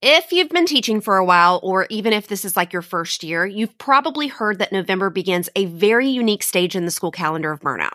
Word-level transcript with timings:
If 0.00 0.30
you've 0.30 0.50
been 0.50 0.66
teaching 0.66 1.00
for 1.00 1.16
a 1.16 1.24
while, 1.24 1.58
or 1.60 1.88
even 1.90 2.12
if 2.12 2.28
this 2.28 2.44
is 2.44 2.56
like 2.56 2.72
your 2.72 2.82
first 2.82 3.24
year, 3.24 3.44
you've 3.44 3.76
probably 3.78 4.28
heard 4.28 4.60
that 4.60 4.70
November 4.70 5.10
begins 5.10 5.48
a 5.56 5.64
very 5.64 6.06
unique 6.06 6.44
stage 6.44 6.76
in 6.76 6.84
the 6.84 6.92
school 6.92 7.10
calendar 7.10 7.50
of 7.50 7.58
burnout. 7.58 7.94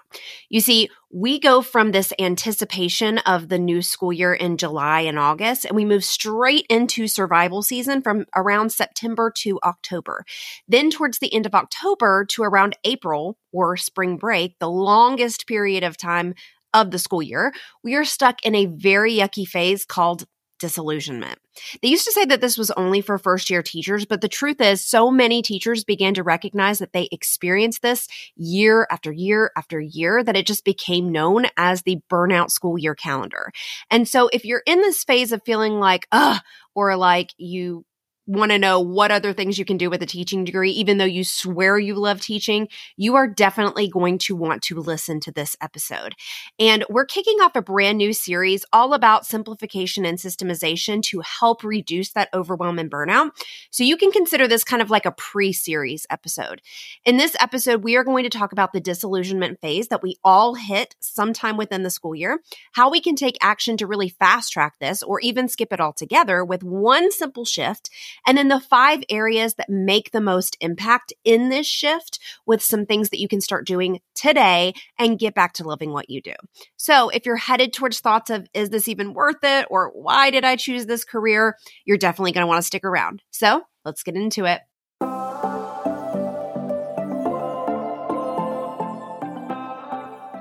You 0.49 0.59
see, 0.59 0.89
we 1.13 1.39
go 1.39 1.61
from 1.61 1.91
this 1.91 2.11
anticipation 2.19 3.19
of 3.19 3.47
the 3.47 3.57
new 3.57 3.81
school 3.81 4.11
year 4.11 4.33
in 4.33 4.57
July 4.57 4.99
and 4.99 5.17
August, 5.17 5.63
and 5.63 5.77
we 5.77 5.85
move 5.85 6.03
straight 6.03 6.65
into 6.69 7.07
survival 7.07 7.61
season 7.61 8.01
from 8.01 8.25
around 8.35 8.73
September 8.73 9.31
to 9.37 9.57
October. 9.63 10.25
Then, 10.67 10.89
towards 10.89 11.19
the 11.19 11.33
end 11.33 11.45
of 11.45 11.55
October 11.55 12.25
to 12.31 12.43
around 12.43 12.77
April 12.83 13.37
or 13.53 13.77
spring 13.77 14.17
break, 14.17 14.59
the 14.59 14.69
longest 14.69 15.47
period 15.47 15.85
of 15.85 15.95
time 15.95 16.33
of 16.73 16.91
the 16.91 16.99
school 16.99 17.21
year, 17.21 17.53
we 17.81 17.95
are 17.95 18.03
stuck 18.03 18.43
in 18.43 18.55
a 18.55 18.65
very 18.65 19.13
yucky 19.13 19.47
phase 19.47 19.85
called 19.85 20.25
disillusionment. 20.63 21.39
They 21.81 21.89
used 21.89 22.05
to 22.05 22.13
say 22.13 22.23
that 22.23 22.39
this 22.39 22.57
was 22.57 22.71
only 22.71 23.01
for 23.01 23.17
first 23.17 23.49
year 23.49 23.61
teachers, 23.61 24.05
but 24.05 24.21
the 24.21 24.29
truth 24.29 24.61
is, 24.61 24.79
so 24.79 25.11
many 25.11 25.41
teachers 25.41 25.83
began 25.83 26.13
to 26.13 26.23
recognize 26.23 26.79
that 26.79 26.93
they 26.93 27.09
experienced 27.11 27.81
this 27.81 28.07
year 28.37 28.87
after 28.89 29.11
year 29.11 29.51
after 29.57 29.81
year 29.81 30.23
that 30.23 30.37
it 30.37 30.47
just 30.47 30.63
became 30.63 31.11
known 31.11 31.47
as 31.57 31.81
the 31.81 31.99
burnout 32.09 32.49
school 32.49 32.77
year 32.77 32.95
calendar. 32.95 33.51
And 33.91 34.07
so, 34.07 34.29
if 34.31 34.45
you're 34.45 34.63
in 34.65 34.79
this 34.79 35.03
phase 35.03 35.33
of 35.33 35.43
feeling 35.43 35.81
like, 35.81 36.07
ugh, 36.13 36.41
or 36.73 36.95
like 36.95 37.33
you 37.37 37.83
want 38.25 38.51
to 38.51 38.59
know 38.59 38.79
what 38.79 39.11
other 39.11 39.33
things 39.33 39.57
you 39.57 39.65
can 39.65 39.77
do 39.77 39.89
with 39.89 40.01
a 40.01 40.05
teaching 40.05 40.45
degree, 40.45 40.71
even 40.71 40.97
though 40.97 41.05
you 41.05 41.23
swear 41.23 41.77
you 41.77 41.95
love 41.95 42.21
teaching, 42.21 42.69
you 42.95 43.15
are 43.15 43.27
definitely 43.27 43.89
going 43.89 44.17
to 44.17 44.35
want 44.35 44.61
to 44.63 44.79
listen 44.79 45.19
to 45.21 45.31
this 45.31 45.57
episode. 45.61 46.15
And 46.57 46.85
we're 46.89 47.05
kicking 47.05 47.39
off 47.41 47.55
a 47.55 47.61
brand 47.61 47.97
new 47.97 48.13
series 48.13 48.63
all 48.71 48.93
about 48.93 49.25
simplification 49.25 50.05
and 50.05 50.17
systemization 50.17 51.01
to 51.03 51.21
help 51.21 51.63
reduce 51.63 52.11
that 52.13 52.29
overwhelm 52.33 52.79
and 52.79 52.89
burnout. 52.89 53.31
So 53.71 53.83
you 53.83 53.97
can 53.97 54.11
consider 54.11 54.47
this 54.47 54.63
kind 54.63 54.81
of 54.81 54.89
like 54.89 55.05
a 55.05 55.11
pre 55.11 55.51
series 55.51 56.05
episode. 56.09 56.61
In 57.05 57.17
this 57.17 57.35
episode, 57.39 57.83
we 57.83 57.97
are 57.97 58.03
going 58.03 58.23
to 58.23 58.29
talk 58.29 58.51
about 58.53 58.71
the 58.71 58.79
disillusionment 58.79 59.59
phase 59.59 59.89
that 59.89 60.03
we 60.03 60.17
all 60.23 60.55
hit 60.55 60.95
sometime 60.99 61.57
within 61.57 61.83
the 61.83 61.89
school 61.89 62.15
year, 62.15 62.39
how 62.73 62.89
we 62.89 63.01
can 63.01 63.15
take 63.15 63.37
action 63.41 63.75
to 63.77 63.87
really 63.87 64.09
fast 64.09 64.53
track 64.53 64.75
this 64.79 65.03
or 65.03 65.19
even 65.19 65.47
skip 65.47 65.73
it 65.73 65.81
altogether 65.81 66.45
with 66.45 66.63
one 66.63 67.11
simple 67.11 67.45
shift 67.45 67.89
and 68.25 68.37
then 68.37 68.47
the 68.47 68.59
five 68.59 69.03
areas 69.09 69.55
that 69.55 69.69
make 69.69 70.11
the 70.11 70.21
most 70.21 70.57
impact 70.61 71.13
in 71.23 71.49
this 71.49 71.67
shift 71.67 72.19
with 72.45 72.61
some 72.61 72.85
things 72.85 73.09
that 73.09 73.19
you 73.19 73.27
can 73.27 73.41
start 73.41 73.67
doing 73.67 73.99
today 74.15 74.73
and 74.97 75.19
get 75.19 75.35
back 75.35 75.53
to 75.53 75.63
loving 75.63 75.91
what 75.91 76.09
you 76.09 76.21
do. 76.21 76.33
So 76.77 77.09
if 77.09 77.25
you're 77.25 77.35
headed 77.35 77.73
towards 77.73 77.99
thoughts 77.99 78.29
of, 78.29 78.47
is 78.53 78.69
this 78.69 78.87
even 78.87 79.13
worth 79.13 79.43
it? 79.43 79.67
Or 79.69 79.91
why 79.93 80.29
did 80.31 80.45
I 80.45 80.55
choose 80.55 80.85
this 80.85 81.03
career? 81.03 81.57
You're 81.85 81.97
definitely 81.97 82.31
going 82.31 82.43
to 82.43 82.47
want 82.47 82.59
to 82.59 82.67
stick 82.67 82.83
around. 82.83 83.21
So 83.31 83.63
let's 83.85 84.03
get 84.03 84.15
into 84.15 84.45
it. 84.45 84.61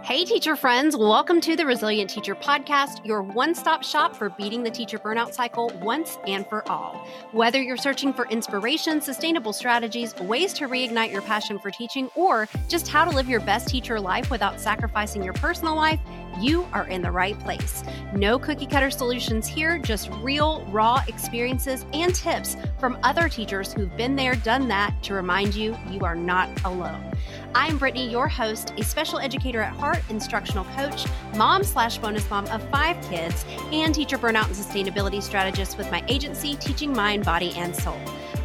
Hey, 0.04 0.24
teacher 0.24 0.56
friends, 0.56 0.96
welcome 0.96 1.40
to 1.42 1.54
the 1.54 1.64
Resilient 1.64 2.10
Teacher 2.10 2.34
Podcast, 2.34 3.06
your 3.06 3.22
one 3.22 3.54
stop 3.54 3.84
shop 3.84 4.16
for 4.16 4.30
beating 4.30 4.64
the 4.64 4.70
teacher 4.70 4.98
burnout 4.98 5.32
cycle 5.32 5.70
once 5.80 6.18
and 6.26 6.44
for 6.48 6.68
all. 6.68 7.06
Whether 7.30 7.62
you're 7.62 7.76
searching 7.76 8.12
for 8.12 8.26
inspiration, 8.26 9.00
sustainable 9.00 9.52
strategies, 9.52 10.12
ways 10.16 10.54
to 10.54 10.66
reignite 10.66 11.12
your 11.12 11.22
passion 11.22 11.56
for 11.60 11.70
teaching, 11.70 12.10
or 12.16 12.48
just 12.68 12.88
how 12.88 13.04
to 13.04 13.12
live 13.12 13.28
your 13.28 13.38
best 13.42 13.68
teacher 13.68 14.00
life 14.00 14.28
without 14.28 14.60
sacrificing 14.60 15.22
your 15.22 15.34
personal 15.34 15.76
life, 15.76 16.00
you 16.40 16.66
are 16.72 16.88
in 16.88 17.00
the 17.00 17.12
right 17.12 17.38
place. 17.38 17.84
No 18.12 18.40
cookie 18.40 18.66
cutter 18.66 18.90
solutions 18.90 19.46
here, 19.46 19.78
just 19.78 20.10
real, 20.14 20.64
raw 20.72 21.00
experiences 21.06 21.86
and 21.92 22.12
tips 22.12 22.56
from 22.80 22.98
other 23.04 23.28
teachers 23.28 23.72
who've 23.72 23.96
been 23.96 24.16
there, 24.16 24.34
done 24.34 24.66
that 24.66 25.00
to 25.04 25.14
remind 25.14 25.54
you 25.54 25.78
you 25.92 26.00
are 26.00 26.16
not 26.16 26.48
alone. 26.64 27.11
I'm 27.54 27.76
Brittany, 27.76 28.08
your 28.08 28.28
host, 28.28 28.72
a 28.78 28.82
special 28.82 29.18
educator 29.18 29.60
at 29.60 29.74
heart, 29.74 30.02
instructional 30.08 30.64
coach, 30.76 31.06
mom 31.36 31.62
slash 31.62 31.98
bonus 31.98 32.28
mom 32.30 32.46
of 32.46 32.66
five 32.70 33.00
kids, 33.10 33.44
and 33.72 33.94
teacher 33.94 34.16
burnout 34.16 34.46
and 34.46 34.56
sustainability 34.56 35.22
strategist 35.22 35.76
with 35.76 35.90
my 35.90 36.02
agency, 36.08 36.56
Teaching 36.56 36.92
Mind, 36.94 37.24
Body, 37.24 37.52
and 37.56 37.76
Soul. 37.76 38.00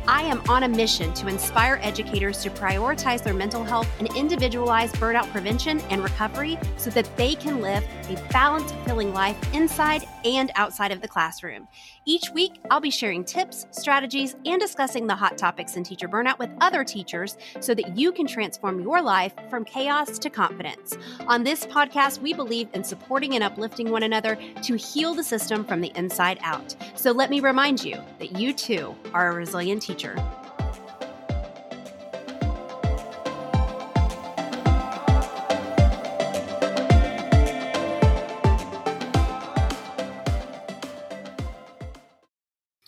I 0.09 0.21
am 0.21 0.41
on 0.47 0.63
a 0.63 0.69
mission 0.69 1.13
to 1.15 1.27
inspire 1.27 1.81
educators 1.83 2.41
to 2.43 2.49
prioritize 2.49 3.21
their 3.23 3.33
mental 3.33 3.65
health 3.65 3.89
and 3.99 4.07
individualize 4.15 4.89
burnout 4.93 5.29
prevention 5.33 5.81
and 5.89 6.01
recovery 6.01 6.57
so 6.77 6.89
that 6.91 7.13
they 7.17 7.35
can 7.35 7.59
live 7.59 7.83
a 8.07 8.15
balanced, 8.31 8.73
fulfilling 8.73 9.13
life 9.13 9.35
inside 9.53 10.07
and 10.23 10.49
outside 10.55 10.93
of 10.93 11.01
the 11.01 11.09
classroom. 11.09 11.67
Each 12.05 12.29
week, 12.33 12.53
I'll 12.71 12.79
be 12.79 12.89
sharing 12.89 13.25
tips, 13.25 13.65
strategies, 13.71 14.37
and 14.45 14.61
discussing 14.61 15.07
the 15.07 15.15
hot 15.15 15.37
topics 15.37 15.75
in 15.75 15.83
teacher 15.83 16.07
burnout 16.07 16.39
with 16.39 16.51
other 16.61 16.85
teachers 16.85 17.35
so 17.59 17.73
that 17.73 17.97
you 17.97 18.13
can 18.13 18.27
transform 18.27 18.79
your 18.79 19.01
life 19.01 19.33
from 19.49 19.65
chaos 19.65 20.17
to 20.19 20.29
confidence. 20.29 20.97
On 21.27 21.43
this 21.43 21.65
podcast, 21.65 22.21
we 22.21 22.33
believe 22.33 22.69
in 22.73 22.81
supporting 22.81 23.35
and 23.35 23.43
uplifting 23.43 23.91
one 23.91 24.03
another 24.03 24.37
to 24.63 24.75
heal 24.75 25.13
the 25.13 25.23
system 25.23 25.65
from 25.65 25.81
the 25.81 25.91
inside 25.95 26.39
out. 26.43 26.77
So 26.95 27.11
let 27.11 27.29
me 27.29 27.41
remind 27.41 27.83
you 27.83 27.97
that 28.19 28.39
you 28.39 28.53
too 28.53 28.95
are 29.13 29.31
a 29.31 29.35
resilient 29.35 29.81
teacher 29.81 29.96
future. 29.97 30.46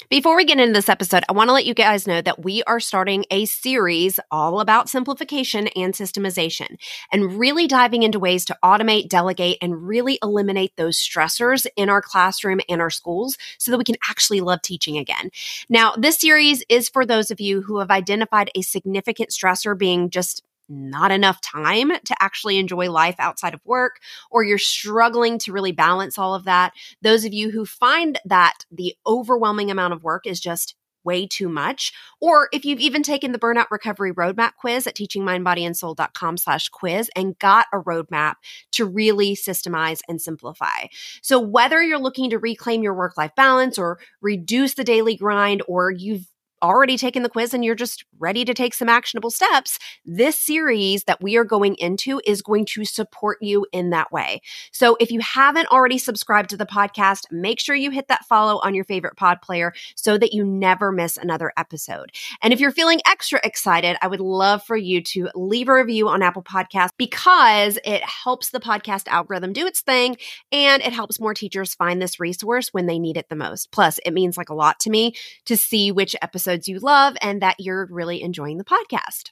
Before 0.09 0.35
we 0.35 0.43
get 0.43 0.59
into 0.59 0.73
this 0.73 0.89
episode, 0.89 1.23
I 1.29 1.33
want 1.33 1.49
to 1.49 1.53
let 1.53 1.67
you 1.67 1.75
guys 1.75 2.07
know 2.07 2.19
that 2.19 2.43
we 2.43 2.63
are 2.63 2.79
starting 2.79 3.25
a 3.29 3.45
series 3.45 4.19
all 4.31 4.59
about 4.59 4.89
simplification 4.89 5.67
and 5.75 5.93
systemization 5.93 6.77
and 7.11 7.37
really 7.37 7.67
diving 7.67 8.01
into 8.01 8.17
ways 8.17 8.43
to 8.45 8.57
automate, 8.65 9.07
delegate, 9.07 9.59
and 9.61 9.87
really 9.87 10.17
eliminate 10.23 10.75
those 10.77 10.97
stressors 10.97 11.67
in 11.75 11.89
our 11.89 12.01
classroom 12.01 12.59
and 12.67 12.81
our 12.81 12.89
schools 12.89 13.37
so 13.59 13.69
that 13.69 13.77
we 13.77 13.83
can 13.83 13.97
actually 14.09 14.41
love 14.41 14.63
teaching 14.63 14.97
again. 14.97 15.29
Now, 15.69 15.93
this 15.95 16.17
series 16.17 16.63
is 16.69 16.89
for 16.89 17.05
those 17.05 17.29
of 17.29 17.39
you 17.39 17.61
who 17.61 17.77
have 17.77 17.91
identified 17.91 18.49
a 18.55 18.63
significant 18.63 19.29
stressor 19.29 19.77
being 19.77 20.09
just 20.09 20.41
not 20.69 21.11
enough 21.11 21.41
time 21.41 21.89
to 21.89 22.15
actually 22.19 22.57
enjoy 22.57 22.89
life 22.89 23.15
outside 23.19 23.53
of 23.53 23.65
work, 23.65 23.99
or 24.29 24.43
you're 24.43 24.57
struggling 24.57 25.39
to 25.39 25.51
really 25.51 25.71
balance 25.71 26.17
all 26.17 26.35
of 26.35 26.45
that. 26.45 26.73
Those 27.01 27.25
of 27.25 27.33
you 27.33 27.51
who 27.51 27.65
find 27.65 28.19
that 28.25 28.65
the 28.71 28.95
overwhelming 29.05 29.71
amount 29.71 29.93
of 29.93 30.03
work 30.03 30.25
is 30.25 30.39
just 30.39 30.75
way 31.03 31.25
too 31.25 31.47
much 31.49 31.93
or 32.19 32.49
if 32.51 32.65
you've 32.65 32.79
even 32.79 33.01
taken 33.01 33.31
the 33.31 33.39
burnout 33.39 33.67
recovery 33.71 34.13
roadmap 34.13 34.51
quiz 34.59 34.85
at 34.85 34.95
teachingmindbodyandsoul.com 34.95 36.37
slash 36.37 36.69
quiz 36.69 37.09
and 37.15 37.39
got 37.39 37.65
a 37.73 37.79
roadmap 37.79 38.35
to 38.71 38.85
really 38.85 39.35
systemize 39.35 40.01
and 40.09 40.21
simplify 40.21 40.85
so 41.21 41.39
whether 41.39 41.81
you're 41.81 41.97
looking 41.97 42.29
to 42.29 42.37
reclaim 42.37 42.83
your 42.83 42.93
work-life 42.93 43.31
balance 43.35 43.77
or 43.77 43.97
reduce 44.21 44.73
the 44.73 44.83
daily 44.83 45.15
grind 45.15 45.63
or 45.67 45.89
you've 45.89 46.27
already 46.61 46.97
taken 46.97 47.23
the 47.23 47.29
quiz 47.29 47.53
and 47.53 47.63
you're 47.63 47.75
just 47.75 48.05
ready 48.19 48.45
to 48.45 48.53
take 48.53 48.73
some 48.73 48.89
actionable 48.89 49.29
steps, 49.29 49.79
this 50.05 50.37
series 50.37 51.03
that 51.05 51.21
we 51.21 51.37
are 51.37 51.43
going 51.43 51.75
into 51.75 52.21
is 52.25 52.41
going 52.41 52.65
to 52.65 52.85
support 52.85 53.37
you 53.41 53.65
in 53.71 53.89
that 53.91 54.11
way. 54.11 54.41
So 54.71 54.97
if 54.99 55.11
you 55.11 55.19
haven't 55.19 55.67
already 55.67 55.97
subscribed 55.97 56.49
to 56.49 56.57
the 56.57 56.65
podcast, 56.65 57.23
make 57.31 57.59
sure 57.59 57.75
you 57.75 57.91
hit 57.91 58.07
that 58.07 58.25
follow 58.25 58.59
on 58.63 58.75
your 58.75 58.83
favorite 58.83 59.15
pod 59.15 59.41
player 59.41 59.73
so 59.95 60.17
that 60.17 60.33
you 60.33 60.43
never 60.43 60.91
miss 60.91 61.17
another 61.17 61.51
episode. 61.57 62.11
And 62.41 62.53
if 62.53 62.59
you're 62.59 62.71
feeling 62.71 63.01
extra 63.07 63.39
excited, 63.43 63.97
I 64.01 64.07
would 64.07 64.19
love 64.19 64.63
for 64.63 64.75
you 64.75 65.01
to 65.03 65.29
leave 65.35 65.69
a 65.69 65.73
review 65.73 66.09
on 66.09 66.21
Apple 66.21 66.43
Podcasts 66.43 66.89
because 66.97 67.77
it 67.85 68.01
helps 68.03 68.49
the 68.49 68.59
podcast 68.59 69.07
algorithm 69.07 69.53
do 69.53 69.65
its 69.67 69.81
thing 69.81 70.17
and 70.51 70.81
it 70.81 70.93
helps 70.93 71.19
more 71.19 71.33
teachers 71.33 71.73
find 71.73 72.01
this 72.01 72.19
resource 72.19 72.69
when 72.73 72.85
they 72.85 72.99
need 72.99 73.17
it 73.17 73.29
the 73.29 73.35
most. 73.35 73.71
Plus, 73.71 73.99
it 74.05 74.11
means 74.11 74.37
like 74.37 74.49
a 74.49 74.53
lot 74.53 74.79
to 74.81 74.89
me 74.89 75.13
to 75.45 75.55
see 75.55 75.91
which 75.91 76.15
episode 76.21 76.48
episodes 76.49 76.67
you 76.67 76.79
love 76.79 77.15
and 77.21 77.41
that 77.41 77.55
you're 77.59 77.87
really 77.91 78.21
enjoying 78.21 78.57
the 78.57 78.63
podcast. 78.63 79.31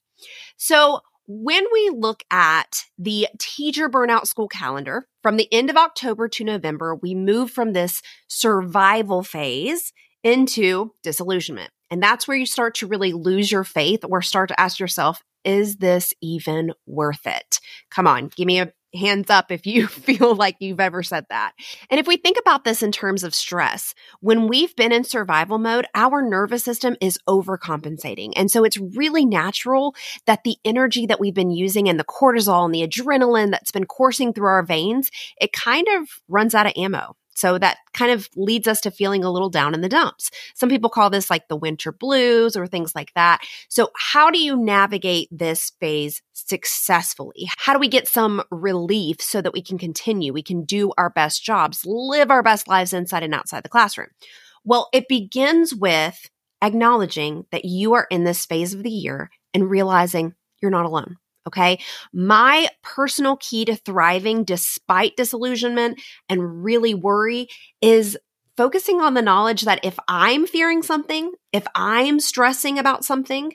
So, 0.58 1.02
when 1.30 1.66
we 1.74 1.92
look 1.94 2.24
at 2.31 2.86
the 2.98 3.28
teacher 3.38 3.90
burnout 3.90 4.28
school 4.28 4.48
calendar 4.48 5.10
from 5.22 5.36
the 5.36 5.54
end 5.54 5.69
of 5.69 5.75
October 5.75 6.30
to 6.30 6.46
November, 6.46 6.96
we 6.96 7.14
move 7.14 7.52
from 7.52 7.74
this 7.74 8.02
survival 8.30 9.24
phase 9.24 9.92
into 10.24 10.94
disillusionment. 11.04 11.69
And 11.92 12.02
that's 12.02 12.30
where 12.30 12.38
you 12.38 12.46
start 12.46 12.75
to 12.75 12.88
really 12.88 13.12
lose 13.12 13.52
your 13.52 13.66
faith 13.66 14.06
or 14.08 14.22
start 14.22 14.48
to 14.50 14.60
ask 14.60 14.80
yourself, 14.80 15.22
is 15.44 15.78
this 15.78 16.13
even 16.22 16.72
worth 16.86 17.28
it? 17.28 17.60
Come 17.92 18.08
on, 18.08 18.30
give 18.34 18.48
me 18.48 18.62
a 18.62 18.72
hands 18.98 19.30
up 19.30 19.52
if 19.52 19.66
you 19.66 19.88
feel 20.08 20.36
like 20.36 20.58
you've 20.60 20.80
ever 20.80 21.04
said 21.04 21.26
that. 21.30 21.54
And 21.90 22.00
if 22.00 22.08
we 22.08 22.18
think 22.18 22.38
about 22.40 22.64
this 22.64 22.84
in 22.84 22.92
terms 22.92 23.24
of 23.24 23.34
stress, 23.34 23.94
when 24.20 24.48
we've 24.48 24.76
been 24.76 24.92
in 24.92 25.04
survival 25.04 25.58
mode, 25.58 25.86
our 25.96 26.22
nervous 26.22 26.64
system 26.64 26.96
is 27.00 27.20
overcompensating. 27.28 28.34
And 28.36 28.52
so 28.52 28.64
it's 28.64 28.78
really 28.78 29.26
natural 29.26 29.96
that 30.26 30.44
the 30.44 30.58
energy 30.66 31.06
that 31.06 31.20
we've 31.20 31.34
been 31.34 31.52
using 31.52 31.88
and 31.88 32.00
the 32.00 32.04
cortisol 32.04 32.66
and 32.66 32.74
the 32.74 32.88
adrenaline 32.88 33.52
that's 33.52 33.72
been 33.72 33.86
coursing 33.86 34.34
through 34.34 34.48
our 34.48 34.64
veins, 34.64 35.10
it 35.40 35.54
kind 35.54 35.88
of 35.96 36.10
runs 36.28 36.54
out 36.54 36.66
of 36.66 36.74
ammo. 36.76 37.16
So 37.38 37.60
that 37.60 37.78
kind 37.94 38.12
of 38.12 38.28
leads 38.36 38.68
us 38.68 38.81
to 38.81 38.92
feeling 38.92 39.24
a 39.24 39.30
little 39.31 39.51
down 39.51 39.75
in 39.75 39.81
the 39.81 39.89
dumps. 39.89 40.31
Some 40.56 40.69
people 40.69 40.89
call 40.89 41.12
this 41.12 41.30
like 41.30 41.48
the 41.48 41.56
winter 41.56 41.92
blues 41.92 42.57
or 42.57 42.66
things 42.66 42.95
like 42.95 43.13
that. 43.13 43.42
So 43.69 43.92
how 43.95 44.31
do 44.31 44.39
you 44.39 44.57
navigate 44.57 45.30
this 45.31 45.72
phase 45.80 46.24
successfully? 46.34 47.48
How 47.57 47.74
do 47.74 47.80
we 47.80 47.89
get 47.89 48.07
some 48.07 48.42
relief 48.50 49.22
so 49.22 49.39
that 49.42 49.54
we 49.54 49.62
can 49.62 49.78
continue? 49.78 50.34
We 50.34 50.42
can 50.42 50.66
do 50.66 50.92
our 50.98 51.12
best 51.12 51.44
jobs, 51.44 51.86
live 51.86 52.31
our 52.31 52.42
best 52.42 52.68
lives 52.68 52.92
inside 52.92 53.22
and 53.22 53.36
outside 53.36 53.63
the 53.63 53.69
classroom. 53.69 54.10
Well, 54.63 54.89
it 54.92 55.07
begins 55.07 55.75
with 55.75 56.31
acknowledging 56.63 57.45
that 57.51 57.66
you 57.66 57.94
are 57.94 58.07
in 58.10 58.24
this 58.24 58.48
phase 58.48 58.74
of 58.74 58.81
the 58.81 58.89
year 58.89 59.30
and 59.54 59.69
realizing 59.69 60.34
you're 60.60 60.72
not 60.72 60.88
alone. 60.88 61.18
Okay. 61.48 61.80
My 62.14 62.68
personal 62.84 63.38
key 63.38 63.66
to 63.66 63.76
thriving 63.76 64.44
despite 64.44 65.16
disillusionment 65.16 66.00
and 66.30 66.64
really 66.64 66.94
worry 66.94 67.48
is 67.82 68.18
focusing 68.58 69.00
on 69.02 69.14
the 69.14 69.22
knowledge 69.22 69.62
that 69.64 69.80
if 69.84 69.98
I'm 70.08 70.46
fearing 70.46 70.84
something, 70.84 71.32
if 71.54 71.66
I'm 71.74 72.20
stressing 72.20 72.78
about 72.78 73.06
something, 73.06 73.54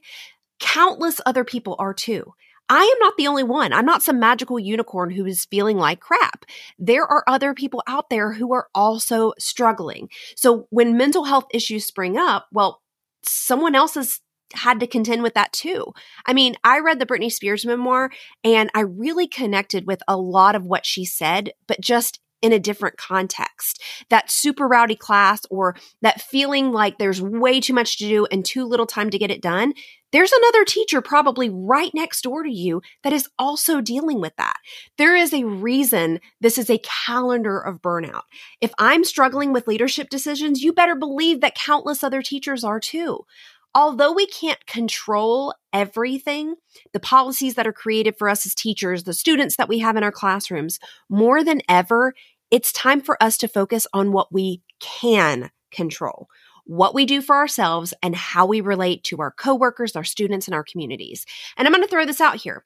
countless 0.59 1.21
other 1.27 1.45
people 1.45 1.77
are 1.79 1.93
too. 1.93 2.33
I 2.69 2.83
am 2.85 2.99
not 3.01 3.19
the 3.19 3.27
only 3.27 3.43
one. 3.43 3.75
I'm 3.75 3.85
not 3.85 4.03
some 4.03 4.19
magical 4.19 4.59
unicorn 4.59 5.11
who 5.11 5.27
is 5.27 5.45
feeling 5.45 5.77
like 5.77 6.01
crap. 6.01 6.47
There 6.79 7.05
are 7.05 7.23
other 7.27 7.53
people 7.53 7.83
out 7.87 8.09
there 8.09 8.33
who 8.33 8.55
are 8.55 8.69
also 8.75 9.35
struggling. 9.39 10.09
So 10.37 10.69
when 10.71 10.97
mental 10.97 11.25
health 11.25 11.45
issues 11.53 11.85
spring 11.85 12.17
up, 12.17 12.47
well, 12.51 12.81
someone 13.25 13.75
else 13.75 13.97
is 13.99 14.21
had 14.55 14.81
to 14.81 14.87
contend 14.87 15.23
with 15.23 15.35
that 15.35 15.53
too. 15.53 15.93
I 16.27 16.33
mean, 16.33 16.57
I 16.65 16.81
read 16.81 16.99
the 16.99 17.07
Britney 17.07 17.33
Spears 17.33 17.65
memoir 17.67 18.11
and 18.45 18.71
I 18.75 18.81
really 18.81 19.27
connected 19.27 19.87
with 19.87 20.03
a 20.09 20.17
lot 20.17 20.55
of 20.55 20.67
what 20.67 20.87
she 20.87 21.05
said, 21.05 21.53
but 21.67 21.81
just 21.81 22.21
in 22.43 22.53
a 22.53 22.59
different 22.59 22.99
context. 22.99 23.81
That 24.11 24.31
super 24.31 24.67
rowdy 24.67 24.97
class 24.97 25.43
or 25.49 25.77
that 26.03 26.21
feeling 26.21 26.73
like 26.73 26.99
there's 26.99 27.23
way 27.23 27.61
too 27.61 27.73
much 27.73 27.99
to 27.99 28.05
do 28.05 28.27
and 28.27 28.45
too 28.45 28.67
little 28.67 28.87
time 28.87 29.11
to 29.11 29.19
get 29.19 29.31
it 29.31 29.41
done. 29.41 29.73
There's 30.11 30.33
another 30.33 30.65
teacher 30.67 31.01
probably 31.01 31.49
right 31.49 31.91
next 31.95 32.23
door 32.23 32.43
to 32.43 32.51
you 32.51 32.83
that 33.03 33.15
is 33.15 33.29
also 33.39 33.81
dealing 33.81 34.21
with 34.21 34.37
that. 34.37 34.57
There 34.99 35.17
is 35.17 35.33
a 35.33 35.45
reason 35.45 36.21
this 36.41 36.59
is 36.59 36.69
a 36.69 36.83
calendar 37.07 37.59
of 37.59 37.81
burnout. 37.81 38.25
If 38.61 38.73
I'm 38.77 39.05
struggling 39.05 39.55
with 39.55 39.69
leadership 39.69 40.11
decisions, 40.11 40.63
you 40.63 40.75
better 40.75 40.97
believe 40.97 41.41
that 41.41 41.55
countless 41.55 42.05
other 42.05 42.21
teachers 42.21 42.63
are 42.63 42.81
too 42.81 43.25
although 43.75 44.13
we 44.13 44.27
can't 44.27 44.65
control 44.67 45.55
everything, 45.73 46.57
the 46.93 47.01
policies 47.01 47.55
that 47.55 47.67
are 47.67 47.73
created 47.73 48.17
for 48.17 48.29
us 48.29 48.47
as 48.47 48.55
teachers, 48.55 49.05
the 49.05 49.15
students 49.15 49.57
that 49.57 49.69
we 49.69 49.79
have 49.79 49.97
in 49.97 50.03
our 50.03 50.13
classrooms, 50.13 50.79
more 51.09 51.43
than 51.43 51.63
ever, 51.69 52.15
it's 52.51 52.73
time 52.73 53.01
for 53.01 53.21
us 53.23 53.39
to 53.39 53.49
focus 53.49 53.87
on 53.93 54.13
what 54.13 54.33
we 54.33 54.63
can 54.81 55.51
control, 55.71 56.29
what 56.65 56.95
we 56.95 57.07
do 57.07 57.23
for 57.23 57.37
ourselves, 57.37 57.95
and 58.03 58.15
how 58.15 58.45
we 58.47 58.61
relate 58.61 59.05
to 59.05 59.21
our 59.21 59.31
coworkers, 59.31 59.97
our 59.97 60.05
students, 60.05 60.47
and 60.47 60.55
our 60.55 60.65
communities. 60.65 61.25
And 61.57 61.67
I'm 61.67 61.73
going 61.73 61.83
to 61.83 61.91
throw 61.91 62.05
this 62.05 62.21
out 62.21 62.37
here. 62.37 62.65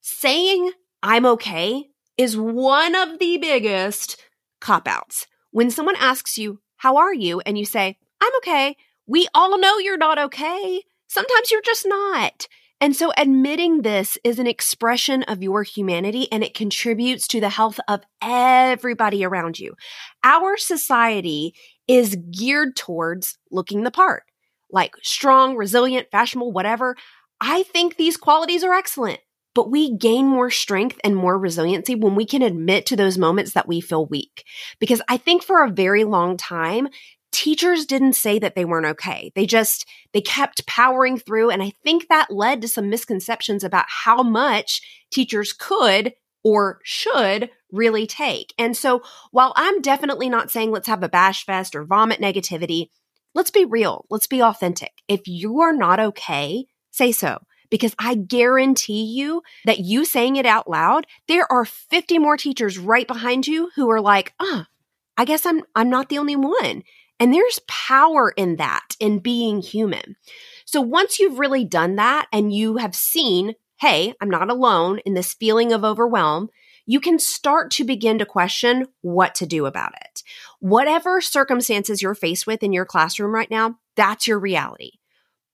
Saying 0.00 0.70
I'm 1.02 1.26
okay 1.26 1.88
is 2.16 2.36
one 2.36 2.94
of 2.94 3.18
the 3.18 3.36
biggest 3.38 4.16
cop 4.60 4.86
outs. 4.86 5.26
When 5.50 5.70
someone 5.70 5.96
asks 5.96 6.38
you, 6.38 6.60
How 6.76 6.96
are 6.96 7.12
you? 7.12 7.40
and 7.40 7.58
you 7.58 7.64
say, 7.64 7.98
I'm 8.20 8.32
okay, 8.38 8.76
we 9.06 9.28
all 9.34 9.58
know 9.58 9.78
you're 9.78 9.96
not 9.96 10.18
okay. 10.18 10.82
Sometimes 11.08 11.50
you're 11.50 11.62
just 11.62 11.86
not. 11.86 12.48
And 12.80 12.94
so 12.94 13.10
admitting 13.16 13.82
this 13.82 14.18
is 14.22 14.38
an 14.38 14.46
expression 14.46 15.22
of 15.24 15.42
your 15.42 15.62
humanity 15.62 16.30
and 16.30 16.44
it 16.44 16.52
contributes 16.52 17.26
to 17.28 17.40
the 17.40 17.48
health 17.48 17.80
of 17.88 18.02
everybody 18.20 19.24
around 19.24 19.58
you. 19.58 19.74
Our 20.22 20.58
society 20.58 21.54
is 21.88 22.18
geared 22.30 22.76
towards 22.76 23.38
looking 23.50 23.82
the 23.82 23.90
part, 23.90 24.24
like 24.70 24.94
strong, 25.02 25.56
resilient, 25.56 26.08
fashionable, 26.10 26.52
whatever. 26.52 26.96
I 27.40 27.62
think 27.62 27.96
these 27.96 28.18
qualities 28.18 28.62
are 28.62 28.74
excellent, 28.74 29.20
but 29.54 29.70
we 29.70 29.96
gain 29.96 30.26
more 30.26 30.50
strength 30.50 31.00
and 31.02 31.16
more 31.16 31.38
resiliency 31.38 31.94
when 31.94 32.14
we 32.14 32.26
can 32.26 32.42
admit 32.42 32.84
to 32.86 32.96
those 32.96 33.16
moments 33.16 33.52
that 33.52 33.68
we 33.68 33.80
feel 33.80 34.04
weak. 34.04 34.44
Because 34.80 35.00
I 35.08 35.16
think 35.16 35.42
for 35.42 35.64
a 35.64 35.70
very 35.70 36.04
long 36.04 36.36
time, 36.36 36.88
teachers 37.32 37.86
didn't 37.86 38.14
say 38.14 38.38
that 38.38 38.54
they 38.54 38.64
weren't 38.64 38.86
okay. 38.86 39.32
They 39.34 39.46
just, 39.46 39.86
they 40.12 40.20
kept 40.20 40.66
powering 40.66 41.18
through. 41.18 41.50
And 41.50 41.62
I 41.62 41.72
think 41.82 42.08
that 42.08 42.30
led 42.30 42.62
to 42.62 42.68
some 42.68 42.90
misconceptions 42.90 43.62
about 43.64 43.84
how 43.88 44.22
much 44.22 44.80
teachers 45.10 45.52
could 45.52 46.14
or 46.42 46.80
should 46.84 47.50
really 47.72 48.06
take. 48.06 48.54
And 48.58 48.76
so 48.76 49.02
while 49.32 49.52
I'm 49.56 49.80
definitely 49.80 50.28
not 50.28 50.50
saying 50.50 50.70
let's 50.70 50.86
have 50.86 51.02
a 51.02 51.08
bash 51.08 51.44
fest 51.44 51.74
or 51.74 51.84
vomit 51.84 52.20
negativity, 52.20 52.88
let's 53.34 53.50
be 53.50 53.64
real. 53.64 54.06
Let's 54.10 54.26
be 54.26 54.42
authentic. 54.42 54.92
If 55.08 55.26
you 55.26 55.60
are 55.60 55.72
not 55.72 56.00
okay, 56.00 56.66
say 56.90 57.12
so. 57.12 57.38
Because 57.68 57.96
I 57.98 58.14
guarantee 58.14 59.02
you 59.02 59.42
that 59.64 59.80
you 59.80 60.04
saying 60.04 60.36
it 60.36 60.46
out 60.46 60.70
loud, 60.70 61.06
there 61.26 61.50
are 61.50 61.64
50 61.64 62.18
more 62.18 62.36
teachers 62.36 62.78
right 62.78 63.08
behind 63.08 63.48
you 63.48 63.70
who 63.74 63.90
are 63.90 64.00
like, 64.00 64.32
ah, 64.38 64.66
oh, 64.68 64.72
I 65.16 65.24
guess 65.24 65.44
I'm 65.46 65.62
I'm 65.74 65.90
not 65.90 66.08
the 66.08 66.18
only 66.18 66.36
one. 66.36 66.82
And 67.18 67.32
there's 67.32 67.60
power 67.66 68.32
in 68.36 68.56
that, 68.56 68.94
in 69.00 69.18
being 69.20 69.62
human. 69.62 70.16
So 70.64 70.80
once 70.80 71.18
you've 71.18 71.38
really 71.38 71.64
done 71.64 71.96
that 71.96 72.26
and 72.32 72.52
you 72.52 72.76
have 72.76 72.94
seen, 72.94 73.54
hey, 73.80 74.14
I'm 74.20 74.30
not 74.30 74.50
alone 74.50 74.98
in 75.00 75.14
this 75.14 75.34
feeling 75.34 75.72
of 75.72 75.84
overwhelm, 75.84 76.50
you 76.86 77.00
can 77.00 77.18
start 77.18 77.70
to 77.72 77.84
begin 77.84 78.18
to 78.18 78.26
question 78.26 78.86
what 79.00 79.34
to 79.36 79.46
do 79.46 79.66
about 79.66 79.92
it. 80.04 80.22
Whatever 80.60 81.20
circumstances 81.20 82.00
you're 82.00 82.14
faced 82.14 82.46
with 82.46 82.62
in 82.62 82.72
your 82.72 82.84
classroom 82.84 83.34
right 83.34 83.50
now, 83.50 83.76
that's 83.96 84.26
your 84.26 84.38
reality. 84.38 84.92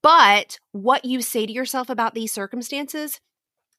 But 0.02 0.58
what 0.72 1.04
you 1.04 1.22
say 1.22 1.46
to 1.46 1.52
yourself 1.52 1.88
about 1.88 2.14
these 2.14 2.32
circumstances, 2.32 3.20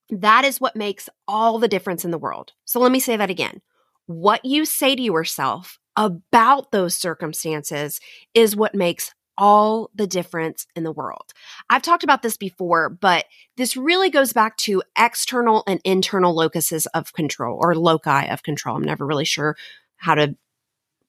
that 0.09 0.45
is 0.45 0.61
what 0.61 0.75
makes 0.75 1.09
all 1.27 1.59
the 1.59 1.67
difference 1.67 2.05
in 2.05 2.11
the 2.11 2.17
world. 2.17 2.53
So 2.65 2.79
let 2.79 2.91
me 2.91 2.99
say 2.99 3.17
that 3.17 3.29
again. 3.29 3.61
What 4.05 4.43
you 4.45 4.65
say 4.65 4.95
to 4.95 5.01
yourself 5.01 5.79
about 5.95 6.71
those 6.71 6.95
circumstances 6.95 7.99
is 8.33 8.55
what 8.55 8.75
makes 8.75 9.13
all 9.37 9.89
the 9.95 10.07
difference 10.07 10.67
in 10.75 10.83
the 10.83 10.91
world. 10.91 11.33
I've 11.69 11.81
talked 11.81 12.03
about 12.03 12.21
this 12.21 12.37
before, 12.37 12.89
but 12.89 13.25
this 13.57 13.75
really 13.75 14.09
goes 14.09 14.33
back 14.33 14.57
to 14.57 14.83
external 14.97 15.63
and 15.67 15.81
internal 15.83 16.35
locuses 16.35 16.85
of 16.87 17.13
control 17.13 17.57
or 17.59 17.75
loci 17.75 18.25
of 18.25 18.43
control. 18.43 18.75
I'm 18.75 18.83
never 18.83 19.05
really 19.05 19.25
sure 19.25 19.55
how 19.97 20.15
to 20.15 20.35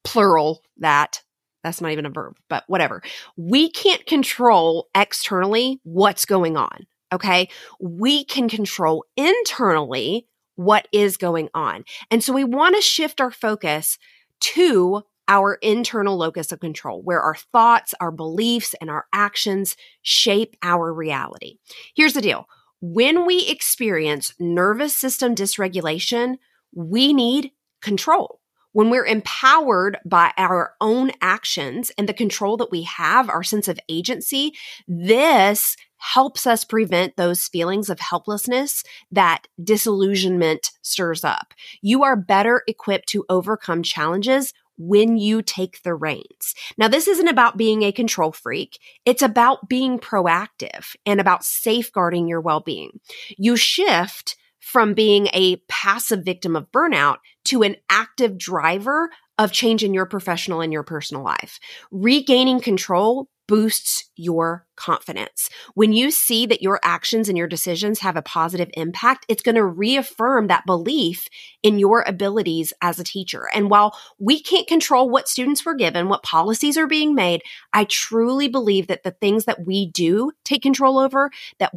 plural 0.05 0.63
that. 0.79 1.23
That's 1.63 1.81
not 1.81 1.93
even 1.93 2.07
a 2.07 2.11
verb, 2.11 2.37
but 2.49 2.65
whatever. 2.67 3.03
We 3.37 3.71
can't 3.71 4.05
control 4.07 4.89
externally 4.95 5.81
what's 5.83 6.25
going 6.25 6.57
on. 6.57 6.87
Okay. 7.13 7.49
We 7.81 8.25
can 8.25 8.49
control 8.49 9.05
internally 9.17 10.27
what 10.57 10.89
is 10.93 11.17
going 11.17 11.49
on. 11.55 11.85
And 12.11 12.23
so 12.23 12.33
we 12.33 12.45
want 12.45 12.77
to 12.77 12.83
shift 12.83 13.21
our 13.21 13.31
focus 13.31 13.99
to 14.41 15.03
our 15.27 15.55
internal 15.55 16.17
locus 16.17 16.53
of 16.53 16.61
control, 16.61 17.03
where 17.03 17.21
our 17.21 17.35
thoughts, 17.35 17.95
our 18.01 18.11
beliefs, 18.11 18.75
and 18.81 18.91
our 18.91 19.07
actions 19.13 19.77
shape 20.03 20.57
our 20.63 20.93
reality. 20.93 21.57
Here's 21.95 22.13
the 22.13 22.21
deal 22.21 22.47
when 22.81 23.25
we 23.25 23.47
experience 23.47 24.35
nervous 24.39 24.95
system 24.95 25.35
dysregulation, 25.35 26.37
we 26.75 27.15
need 27.15 27.53
control. 27.81 28.41
When 28.73 28.91
we're 28.91 29.07
empowered 29.07 29.99
by 30.05 30.33
our 30.37 30.75
own 30.81 31.13
actions 31.23 31.93
and 31.97 32.09
the 32.09 32.13
control 32.13 32.57
that 32.57 32.73
we 32.73 32.83
have, 32.83 33.31
our 33.31 33.45
sense 33.45 33.69
of 33.69 33.79
agency, 33.89 34.53
this 34.89 35.77
helps 36.13 36.47
us 36.47 36.65
prevent 36.65 37.17
those 37.17 37.49
feelings 37.49 37.89
of 37.89 37.99
helplessness 37.99 38.85
that 39.11 39.47
disillusionment 39.63 40.71
stirs 40.83 41.25
up. 41.25 41.55
You 41.81 42.05
are 42.05 42.15
better 42.15 42.63
equipped 42.69 43.09
to 43.09 43.25
overcome 43.31 43.83
challenges 43.83 44.53
when 44.77 45.17
you 45.17 45.41
take 45.41 45.83
the 45.83 45.95
reins. 45.95 46.55
Now, 46.77 46.89
this 46.89 47.09
isn't 47.09 47.29
about 47.29 47.57
being 47.57 47.83
a 47.83 47.93
control 47.93 48.33
freak. 48.33 48.79
It's 49.07 49.23
about 49.23 49.69
being 49.69 49.99
proactive 49.99 50.95
and 51.07 51.21
about 51.21 51.43
safeguarding 51.43 52.29
your 52.29 52.43
well-being. 52.43 53.01
You 53.39 53.57
shift 53.57 54.37
from 54.61 54.93
being 54.93 55.29
a 55.33 55.57
passive 55.69 56.23
victim 56.23 56.55
of 56.55 56.71
burnout 56.71 57.17
to 57.47 57.63
an 57.63 57.77
active 57.89 58.37
driver 58.37 59.11
of 59.39 59.53
change 59.53 59.83
in 59.83 59.95
your 59.95 60.07
professional 60.07 60.61
and 60.61 60.73
your 60.73 60.83
personal 60.83 61.25
life. 61.25 61.59
Regaining 61.91 62.61
control 62.61 63.29
boosts 63.47 64.11
your 64.17 64.67
confidence. 64.77 65.51
When 65.75 65.93
you 65.93 66.11
see 66.11 66.47
that 66.47 66.63
your 66.63 66.81
actions 66.83 67.29
and 67.29 67.37
your 67.37 67.47
decisions 67.47 68.01
have 68.01 68.17
a 68.17 68.23
positive 68.23 68.71
impact, 68.75 69.27
it's 69.29 69.43
going 69.43 69.55
to 69.55 69.65
reaffirm 69.65 70.47
that 70.49 70.67
belief 70.67 71.29
in 71.63 71.79
your 71.79 72.05
abilities 72.07 72.73
as 72.81 72.99
a 72.99 73.05
teacher. 73.05 73.49
And 73.55 73.71
while 73.71 73.97
we 74.19 74.41
can't 74.41 74.67
control 74.67 75.09
what 75.09 75.29
students 75.29 75.65
were 75.65 75.75
given, 75.75 76.09
what 76.09 76.23
policies 76.23 76.77
are 76.77 76.87
being 76.87 77.15
made, 77.15 77.43
I 77.73 77.85
truly 77.85 78.49
believe 78.49 78.87
that 78.87 79.03
the 79.03 79.11
things 79.13 79.45
that 79.45 79.67
we 79.67 79.87
do 79.91 80.33
take 80.45 80.63
control 80.63 80.99
over, 80.99 81.31
that 81.59 81.73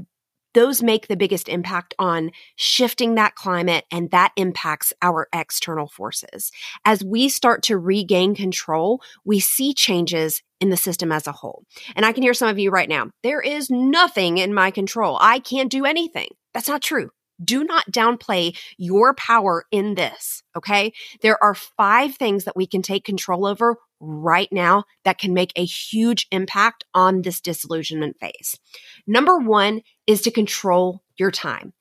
those 0.58 0.82
make 0.82 1.08
the 1.08 1.16
biggest 1.16 1.48
impact 1.48 1.94
on 2.00 2.32
shifting 2.56 3.14
that 3.14 3.36
climate 3.36 3.86
and 3.92 4.10
that 4.10 4.32
impacts 4.36 4.92
our 5.04 5.28
external 5.32 5.88
forces. 5.88 6.52
As 6.84 7.04
we 7.04 7.30
start 7.30 7.62
to 7.64 7.78
regain 7.78 8.34
control, 8.34 9.00
we 9.24 9.40
see 9.40 9.72
changes 9.72 10.42
in 10.60 10.70
the 10.70 10.76
system 10.76 11.12
as 11.12 11.28
a 11.28 11.32
whole. 11.32 11.64
And 11.96 12.08
I 12.08 12.12
can 12.12 12.24
hear 12.24 12.34
some 12.34 12.50
of 12.50 12.58
you 12.58 12.72
right 12.72 12.90
now, 12.90 13.12
there 13.22 13.40
is 13.40 13.70
nothing 13.70 14.40
in 14.40 14.52
my 14.52 14.72
control. 14.72 15.20
I 15.22 15.38
can't 15.38 15.70
do 15.70 15.86
anything. 15.86 16.30
That's 16.56 16.68
not 16.68 16.82
true. 16.82 17.12
Do 17.44 17.64
not 17.64 17.86
downplay 17.92 18.58
your 18.80 19.14
power 19.14 19.66
in 19.72 19.94
this. 19.94 20.42
Okay. 20.56 20.92
There 21.22 21.38
are 21.44 21.54
five 21.54 22.16
things 22.16 22.46
that 22.46 22.56
we 22.56 22.66
can 22.66 22.82
take 22.82 23.04
control 23.04 23.46
over 23.46 23.76
right 24.00 24.50
now 24.52 24.84
that 25.04 25.18
can 25.18 25.34
make 25.34 25.52
a 25.56 25.66
huge 25.66 26.28
impact 26.32 26.84
on 26.94 27.22
this 27.22 27.42
disillusionment 27.42 28.18
phase. 28.20 28.58
Number 29.06 29.38
one 29.38 29.82
is 30.06 30.22
to 30.22 30.32
control 30.32 31.04
your 31.18 31.32
time. 31.32 31.74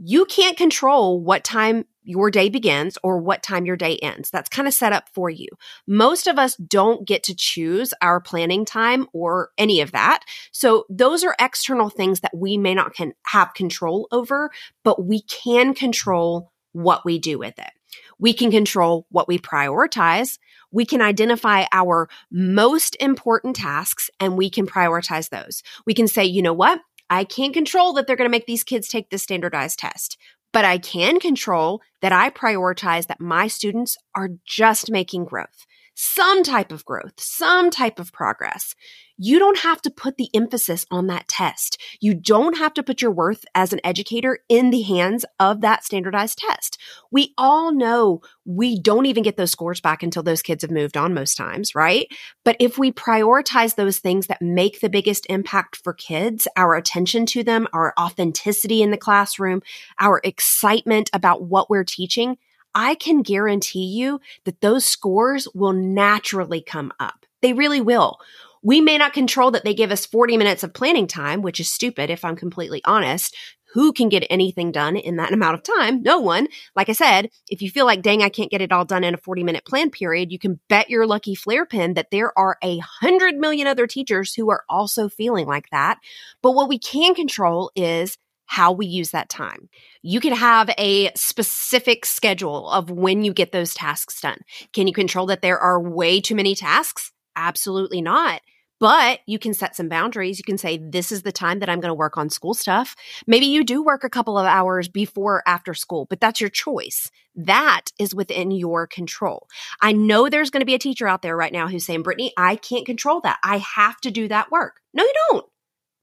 You 0.00 0.24
can't 0.26 0.56
control 0.56 1.20
what 1.20 1.42
time 1.42 1.84
your 2.04 2.30
day 2.30 2.48
begins 2.48 2.96
or 3.02 3.18
what 3.18 3.42
time 3.42 3.66
your 3.66 3.76
day 3.76 3.98
ends. 3.98 4.30
That's 4.30 4.48
kind 4.48 4.66
of 4.66 4.72
set 4.72 4.92
up 4.94 5.08
for 5.12 5.28
you. 5.28 5.48
Most 5.86 6.26
of 6.26 6.38
us 6.38 6.56
don't 6.56 7.06
get 7.06 7.24
to 7.24 7.34
choose 7.34 7.92
our 8.00 8.20
planning 8.20 8.64
time 8.64 9.08
or 9.12 9.50
any 9.58 9.80
of 9.82 9.92
that. 9.92 10.22
So 10.52 10.86
those 10.88 11.22
are 11.22 11.36
external 11.38 11.90
things 11.90 12.20
that 12.20 12.34
we 12.34 12.56
may 12.56 12.74
not 12.74 12.94
can 12.94 13.12
have 13.26 13.52
control 13.52 14.08
over, 14.10 14.50
but 14.84 15.04
we 15.04 15.22
can 15.22 15.74
control 15.74 16.52
what 16.72 17.04
we 17.04 17.18
do 17.18 17.38
with 17.38 17.58
it. 17.58 17.70
We 18.18 18.32
can 18.32 18.50
control 18.50 19.06
what 19.10 19.28
we 19.28 19.38
prioritize. 19.38 20.38
We 20.70 20.84
can 20.84 21.00
identify 21.00 21.64
our 21.72 22.08
most 22.30 22.96
important 23.00 23.56
tasks 23.56 24.10
and 24.20 24.36
we 24.36 24.50
can 24.50 24.66
prioritize 24.66 25.30
those. 25.30 25.62
We 25.86 25.94
can 25.94 26.08
say, 26.08 26.24
you 26.24 26.42
know 26.42 26.52
what? 26.52 26.80
I 27.10 27.24
can't 27.24 27.54
control 27.54 27.94
that 27.94 28.06
they're 28.06 28.16
going 28.16 28.28
to 28.28 28.36
make 28.36 28.46
these 28.46 28.64
kids 28.64 28.88
take 28.88 29.08
this 29.08 29.22
standardized 29.22 29.78
test, 29.78 30.18
but 30.52 30.64
I 30.64 30.78
can 30.78 31.20
control 31.20 31.80
that 32.02 32.12
I 32.12 32.30
prioritize 32.30 33.06
that 33.06 33.20
my 33.20 33.46
students 33.46 33.96
are 34.14 34.30
just 34.44 34.90
making 34.90 35.24
growth 35.24 35.66
some 36.00 36.44
type 36.44 36.70
of 36.70 36.84
growth, 36.84 37.14
some 37.18 37.70
type 37.70 37.98
of 37.98 38.12
progress. 38.12 38.76
You 39.16 39.40
don't 39.40 39.58
have 39.58 39.82
to 39.82 39.90
put 39.90 40.16
the 40.16 40.30
emphasis 40.32 40.86
on 40.92 41.08
that 41.08 41.26
test. 41.26 41.76
You 41.98 42.14
don't 42.14 42.56
have 42.56 42.72
to 42.74 42.84
put 42.84 43.02
your 43.02 43.10
worth 43.10 43.44
as 43.52 43.72
an 43.72 43.80
educator 43.82 44.38
in 44.48 44.70
the 44.70 44.82
hands 44.82 45.24
of 45.40 45.60
that 45.62 45.84
standardized 45.84 46.38
test. 46.38 46.78
We 47.10 47.34
all 47.36 47.74
know 47.74 48.20
we 48.44 48.80
don't 48.80 49.06
even 49.06 49.24
get 49.24 49.36
those 49.36 49.50
scores 49.50 49.80
back 49.80 50.04
until 50.04 50.22
those 50.22 50.40
kids 50.40 50.62
have 50.62 50.70
moved 50.70 50.96
on 50.96 51.14
most 51.14 51.36
times, 51.36 51.74
right? 51.74 52.06
But 52.44 52.54
if 52.60 52.78
we 52.78 52.92
prioritize 52.92 53.74
those 53.74 53.98
things 53.98 54.28
that 54.28 54.40
make 54.40 54.80
the 54.80 54.88
biggest 54.88 55.26
impact 55.28 55.74
for 55.82 55.92
kids, 55.92 56.46
our 56.56 56.76
attention 56.76 57.26
to 57.26 57.42
them, 57.42 57.66
our 57.72 57.92
authenticity 57.98 58.82
in 58.82 58.92
the 58.92 58.96
classroom, 58.96 59.62
our 59.98 60.20
excitement 60.22 61.10
about 61.12 61.42
what 61.42 61.68
we're 61.68 61.82
teaching, 61.82 62.36
I 62.74 62.94
can 62.94 63.22
guarantee 63.22 63.86
you 63.86 64.20
that 64.44 64.60
those 64.60 64.84
scores 64.84 65.48
will 65.54 65.72
naturally 65.72 66.60
come 66.60 66.92
up. 67.00 67.26
They 67.42 67.52
really 67.52 67.80
will. 67.80 68.18
We 68.62 68.80
may 68.80 68.98
not 68.98 69.12
control 69.12 69.50
that 69.52 69.64
they 69.64 69.74
give 69.74 69.92
us 69.92 70.06
40 70.06 70.36
minutes 70.36 70.62
of 70.62 70.74
planning 70.74 71.06
time, 71.06 71.42
which 71.42 71.60
is 71.60 71.68
stupid 71.68 72.10
if 72.10 72.24
I'm 72.24 72.36
completely 72.36 72.82
honest. 72.84 73.36
Who 73.74 73.92
can 73.92 74.08
get 74.08 74.26
anything 74.30 74.72
done 74.72 74.96
in 74.96 75.16
that 75.16 75.32
amount 75.34 75.54
of 75.54 75.62
time? 75.62 76.02
No 76.02 76.18
one. 76.18 76.48
Like 76.74 76.88
I 76.88 76.92
said, 76.92 77.30
if 77.48 77.62
you 77.62 77.70
feel 77.70 77.86
like, 77.86 78.02
dang, 78.02 78.22
I 78.22 78.28
can't 78.28 78.50
get 78.50 78.62
it 78.62 78.72
all 78.72 78.84
done 78.84 79.04
in 79.04 79.14
a 79.14 79.18
40 79.18 79.44
minute 79.44 79.64
plan 79.64 79.90
period, 79.90 80.32
you 80.32 80.38
can 80.38 80.58
bet 80.68 80.90
your 80.90 81.06
lucky 81.06 81.34
flare 81.34 81.66
pin 81.66 81.94
that 81.94 82.10
there 82.10 82.36
are 82.38 82.58
a 82.62 82.78
hundred 82.78 83.36
million 83.36 83.66
other 83.66 83.86
teachers 83.86 84.34
who 84.34 84.50
are 84.50 84.64
also 84.68 85.08
feeling 85.08 85.46
like 85.46 85.70
that. 85.70 85.98
But 86.42 86.52
what 86.52 86.68
we 86.68 86.78
can 86.78 87.14
control 87.14 87.70
is 87.76 88.18
how 88.48 88.72
we 88.72 88.86
use 88.86 89.10
that 89.10 89.28
time. 89.28 89.68
You 90.02 90.20
can 90.20 90.32
have 90.32 90.70
a 90.78 91.12
specific 91.14 92.06
schedule 92.06 92.68
of 92.70 92.90
when 92.90 93.22
you 93.22 93.32
get 93.34 93.52
those 93.52 93.74
tasks 93.74 94.20
done. 94.20 94.38
Can 94.72 94.86
you 94.86 94.94
control 94.94 95.26
that 95.26 95.42
there 95.42 95.58
are 95.58 95.80
way 95.80 96.20
too 96.20 96.34
many 96.34 96.54
tasks? 96.54 97.12
Absolutely 97.36 98.00
not. 98.00 98.40
But 98.80 99.20
you 99.26 99.38
can 99.38 99.54
set 99.54 99.76
some 99.76 99.88
boundaries. 99.88 100.38
You 100.38 100.44
can 100.44 100.56
say, 100.56 100.78
this 100.78 101.12
is 101.12 101.22
the 101.22 101.32
time 101.32 101.58
that 101.58 101.68
I'm 101.68 101.80
going 101.80 101.90
to 101.90 101.94
work 101.94 102.16
on 102.16 102.30
school 102.30 102.54
stuff. 102.54 102.96
Maybe 103.26 103.46
you 103.46 103.64
do 103.64 103.82
work 103.82 104.02
a 104.02 104.08
couple 104.08 104.38
of 104.38 104.46
hours 104.46 104.88
before 104.88 105.38
or 105.38 105.48
after 105.48 105.74
school, 105.74 106.06
but 106.08 106.20
that's 106.20 106.40
your 106.40 106.48
choice. 106.48 107.10
That 107.34 107.86
is 107.98 108.14
within 108.14 108.50
your 108.50 108.86
control. 108.86 109.48
I 109.82 109.92
know 109.92 110.28
there's 110.28 110.50
going 110.50 110.60
to 110.60 110.66
be 110.66 110.74
a 110.74 110.78
teacher 110.78 111.06
out 111.06 111.22
there 111.22 111.36
right 111.36 111.52
now 111.52 111.68
who's 111.68 111.84
saying, 111.84 112.02
Brittany, 112.02 112.32
I 112.36 112.56
can't 112.56 112.86
control 112.86 113.20
that. 113.22 113.38
I 113.42 113.58
have 113.58 114.00
to 114.02 114.10
do 114.10 114.28
that 114.28 114.50
work. 114.50 114.80
No, 114.94 115.02
you 115.02 115.14
don't. 115.30 115.46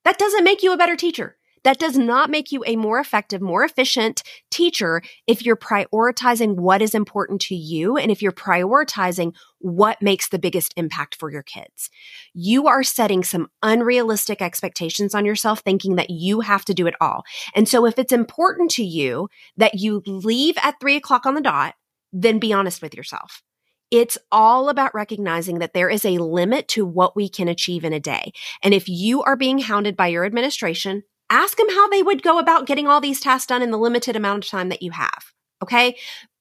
That 0.03 0.19
doesn't 0.19 0.43
make 0.43 0.61
you 0.61 0.73
a 0.73 0.77
better 0.77 0.95
teacher. 0.97 1.37
That 1.65 1.79
does 1.79 1.97
not 1.97 2.29
make 2.29 2.51
you 2.51 2.63
a 2.65 2.75
more 2.75 2.99
effective, 2.99 3.41
more 3.41 3.63
efficient 3.63 4.21
teacher 4.51 5.01
if 5.25 5.43
you're 5.43 5.57
prioritizing 5.57 6.55
what 6.55 6.81
is 6.81 6.93
important 6.93 7.41
to 7.41 7.55
you 7.55 7.97
and 7.97 8.11
if 8.11 8.21
you're 8.21 8.31
prioritizing 8.31 9.33
what 9.57 9.99
makes 9.99 10.29
the 10.29 10.37
biggest 10.37 10.75
impact 10.77 11.15
for 11.15 11.31
your 11.31 11.41
kids. 11.41 11.89
You 12.35 12.67
are 12.67 12.83
setting 12.83 13.23
some 13.23 13.49
unrealistic 13.63 14.43
expectations 14.43 15.15
on 15.15 15.25
yourself, 15.25 15.61
thinking 15.61 15.95
that 15.95 16.11
you 16.11 16.41
have 16.41 16.65
to 16.65 16.73
do 16.75 16.85
it 16.85 16.93
all. 17.01 17.23
And 17.55 17.67
so 17.67 17.87
if 17.87 17.97
it's 17.97 18.13
important 18.13 18.69
to 18.71 18.83
you 18.83 19.27
that 19.57 19.73
you 19.73 20.03
leave 20.05 20.55
at 20.61 20.79
three 20.79 20.95
o'clock 20.95 21.25
on 21.25 21.33
the 21.33 21.41
dot, 21.41 21.73
then 22.13 22.37
be 22.37 22.53
honest 22.53 22.83
with 22.83 22.93
yourself. 22.93 23.41
It's 23.89 24.19
all 24.31 24.69
about 24.69 24.93
recognizing 24.93 25.59
that 25.59 25.73
there 25.73 25.89
is 25.89 26.05
a 26.05 26.19
limit 26.19 26.67
to 26.69 26.85
what 26.85 27.15
we 27.15 27.27
can 27.27 27.47
achieve 27.47 27.83
in 27.83 27.93
a 27.93 27.99
day. 27.99 28.33
And 28.61 28.73
if 28.73 28.87
you 28.87 29.23
are 29.23 29.35
being 29.35 29.59
hounded 29.59 29.95
by 29.95 30.07
your 30.07 30.25
administration, 30.25 31.03
ask 31.29 31.57
them 31.57 31.69
how 31.69 31.89
they 31.89 32.03
would 32.03 32.21
go 32.23 32.39
about 32.39 32.67
getting 32.67 32.87
all 32.87 33.01
these 33.01 33.19
tasks 33.19 33.47
done 33.47 33.61
in 33.61 33.71
the 33.71 33.77
limited 33.77 34.15
amount 34.15 34.45
of 34.45 34.49
time 34.49 34.69
that 34.69 34.81
you 34.81 34.91
have. 34.91 35.33
Okay. 35.61 35.97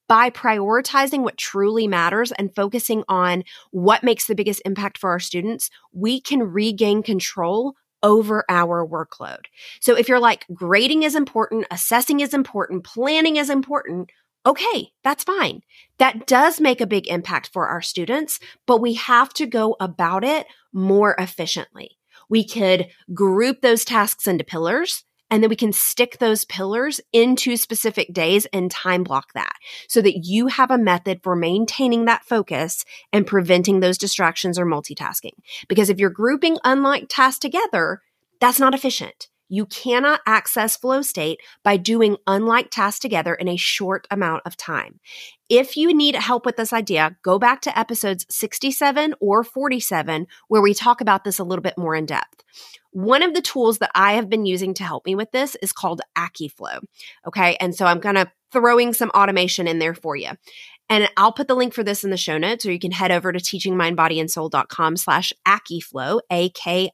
By 0.07 0.29
prioritizing 0.29 1.23
what 1.23 1.38
truly 1.38 1.88
matters 1.88 2.31
and 2.33 2.55
focusing 2.55 3.05
on 3.09 3.43
what 3.71 4.05
makes 4.05 4.26
the 4.26 4.35
biggest 4.35 4.61
impact 4.67 4.99
for 4.99 5.11
our 5.11 5.21
students, 5.21 5.71
we 5.93 6.21
can 6.21 6.43
regain 6.43 7.03
control 7.03 7.75
over 8.03 8.45
our 8.50 8.87
workload. 8.87 9.47
So 9.81 9.97
if 9.97 10.09
you're 10.09 10.21
like 10.21 10.45
grading 10.53 11.05
is 11.05 11.14
important, 11.14 11.67
assessing 11.71 12.21
is 12.21 12.35
important, 12.35 12.85
planning 12.85 13.37
is 13.37 13.49
important, 13.49 14.11
okay, 14.45 14.93
that's 15.03 15.25
fine. 15.25 15.62
That 15.99 16.26
does 16.26 16.61
make 16.61 16.83
a 16.83 16.87
big 16.87 17.09
impact 17.09 17.50
for 17.53 17.67
our 17.67 17.81
students, 17.81 18.41
but 18.67 18.83
we 18.83 18.95
have 18.95 19.33
to 19.35 19.47
go 19.47 19.75
about 19.81 20.23
it 20.23 20.47
more 20.73 21.14
efficiently. 21.19 21.97
We 22.28 22.47
could 22.47 22.88
group 23.12 23.61
those 23.61 23.85
tasks 23.85 24.26
into 24.26 24.45
pillars 24.45 25.04
and 25.31 25.43
then 25.43 25.50
we 25.50 25.57
can 25.57 25.73
stick 25.73 26.19
those 26.19 26.45
pillars 26.45 27.00
into 27.12 27.57
specific 27.57 28.12
days 28.12 28.47
and 28.52 28.71
time 28.71 29.02
block 29.02 29.33
that 29.35 29.54
so 29.88 30.00
that 30.02 30.25
you 30.25 30.49
have 30.49 30.71
a 30.71 30.78
method 30.78 31.21
for 31.23 31.35
maintaining 31.35 32.04
that 32.04 32.25
focus 32.25 32.85
and 33.12 33.26
preventing 33.26 33.81
those 33.81 33.99
distractions 33.99 34.59
or 34.59 34.66
multitasking. 34.66 35.33
Because 35.69 35.90
if 35.90 35.99
you're 35.99 36.11
grouping 36.11 36.59
unlike 36.62 37.07
tasks 37.09 37.40
together, 37.40 38.02
that's 38.40 38.61
not 38.61 38.75
efficient. 38.75 39.28
You 39.54 39.66
cannot 39.66 40.20
access 40.26 40.76
flow 40.76 41.00
state 41.00 41.40
by 41.62 41.76
doing 41.76 42.16
unlike 42.26 42.70
tasks 42.70 42.99
together 42.99 43.37
in 43.37 43.46
a 43.46 43.56
short 43.56 44.04
amount 44.11 44.42
of 44.44 44.56
time. 44.56 44.99
If 45.49 45.76
you 45.76 45.94
need 45.94 46.16
help 46.16 46.44
with 46.44 46.56
this 46.56 46.73
idea, 46.73 47.16
go 47.23 47.38
back 47.38 47.61
to 47.61 47.78
episodes 47.78 48.26
67 48.30 49.14
or 49.20 49.44
47, 49.44 50.26
where 50.49 50.61
we 50.61 50.75
talk 50.75 51.00
about 51.00 51.23
this 51.23 51.38
a 51.38 51.44
little 51.44 51.62
bit 51.62 51.78
more 51.78 51.94
in 51.94 52.04
depth. 52.04 52.42
One 52.90 53.23
of 53.23 53.32
the 53.32 53.42
tools 53.42 53.78
that 53.78 53.92
I 53.94 54.14
have 54.14 54.28
been 54.28 54.44
using 54.44 54.75
to 54.75 54.82
help 54.82 55.06
me 55.06 55.14
with 55.14 55.30
this 55.30 55.56
is 55.62 55.70
called 55.70 56.00
Akiflow. 56.18 56.80
Okay. 57.25 57.56
And 57.61 57.76
so 57.76 57.87
I'm 57.87 58.00
kind 58.00 58.18
of 58.18 58.26
throwing 58.50 58.92
some 58.92 59.11
automation 59.11 59.68
in 59.68 59.78
there 59.78 59.94
for 59.94 60.16
you. 60.16 60.30
And 60.91 61.09
I'll 61.17 61.33
put 61.33 61.49
the 61.49 61.57
link 61.57 61.73
for 61.73 61.83
this 61.83 62.05
in 62.05 62.11
the 62.11 62.17
show 62.17 62.38
notes, 62.38 62.67
or 62.67 62.73
you 62.73 62.79
can 62.79 62.93
head 62.93 63.11
over 63.11 63.33
to 63.33 63.38
teachingmindbodyandsoul.com 63.38 64.97
slash 64.97 65.33
Akiflow, 65.47 66.21
A-K-I-F-L-O-W. 66.31 66.91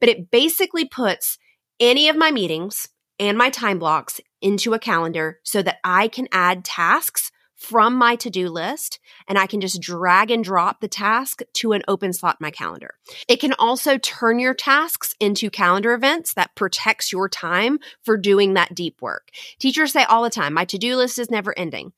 But 0.00 0.08
it 0.08 0.30
basically 0.30 0.84
puts 0.84 1.38
any 1.80 2.08
of 2.08 2.16
my 2.16 2.30
meetings 2.30 2.88
and 3.18 3.38
my 3.38 3.50
time 3.50 3.78
blocks 3.78 4.20
into 4.40 4.74
a 4.74 4.78
calendar 4.78 5.38
so 5.44 5.62
that 5.62 5.78
I 5.84 6.08
can 6.08 6.28
add 6.32 6.64
tasks 6.64 7.30
from 7.58 7.96
my 7.96 8.14
to 8.16 8.30
do 8.30 8.48
list 8.48 9.00
and 9.26 9.36
I 9.36 9.46
can 9.46 9.60
just 9.60 9.82
drag 9.82 10.30
and 10.30 10.44
drop 10.44 10.80
the 10.80 10.88
task 10.88 11.42
to 11.54 11.72
an 11.72 11.82
open 11.88 12.12
slot 12.12 12.36
in 12.40 12.44
my 12.44 12.52
calendar. 12.52 12.94
It 13.26 13.40
can 13.40 13.52
also 13.58 13.98
turn 13.98 14.38
your 14.38 14.54
tasks 14.54 15.14
into 15.18 15.50
calendar 15.50 15.92
events 15.92 16.34
that 16.34 16.54
protects 16.54 17.12
your 17.12 17.28
time 17.28 17.80
for 18.04 18.16
doing 18.16 18.54
that 18.54 18.74
deep 18.74 19.02
work. 19.02 19.30
Teachers 19.58 19.92
say 19.92 20.04
all 20.04 20.22
the 20.22 20.30
time, 20.30 20.54
my 20.54 20.64
to 20.66 20.78
do 20.78 20.96
list 20.96 21.18
is 21.18 21.30
never 21.30 21.56
ending. 21.58 21.92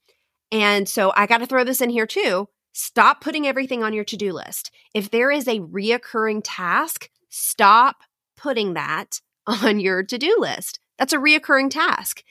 And 0.50 0.88
so 0.88 1.12
I 1.14 1.26
got 1.26 1.38
to 1.38 1.47
throw 1.47 1.62
this 1.62 1.83
in 1.83 1.90
here 1.90 2.07
too. 2.07 2.49
Stop 2.73 3.21
putting 3.21 3.47
everything 3.47 3.83
on 3.83 3.93
your 3.93 4.05
to 4.05 4.17
do 4.17 4.33
list. 4.33 4.71
If 4.95 5.11
there 5.11 5.31
is 5.31 5.47
a 5.47 5.61
reoccurring 5.61 6.40
task, 6.43 7.11
stop 7.29 7.97
putting 8.37 8.75
that 8.75 9.21
on 9.47 9.79
your 9.79 10.02
to 10.05 10.17
do 10.17 10.37
list. 10.38 10.81
That's 10.99 11.12
a 11.12 11.19
reoccurring 11.19 11.71
task. 11.71 12.23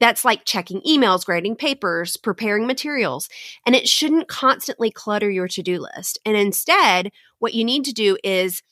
That's 0.00 0.24
like 0.24 0.44
checking 0.44 0.80
emails, 0.82 1.24
grading 1.24 1.56
papers, 1.56 2.16
preparing 2.16 2.66
materials. 2.66 3.28
And 3.64 3.74
it 3.74 3.88
shouldn't 3.88 4.28
constantly 4.28 4.90
clutter 4.90 5.30
your 5.30 5.48
to 5.48 5.62
do 5.62 5.78
list. 5.80 6.18
And 6.24 6.36
instead, 6.36 7.12
what 7.38 7.54
you 7.54 7.64
need 7.64 7.84
to 7.84 7.92
do 7.92 8.18
is 8.22 8.62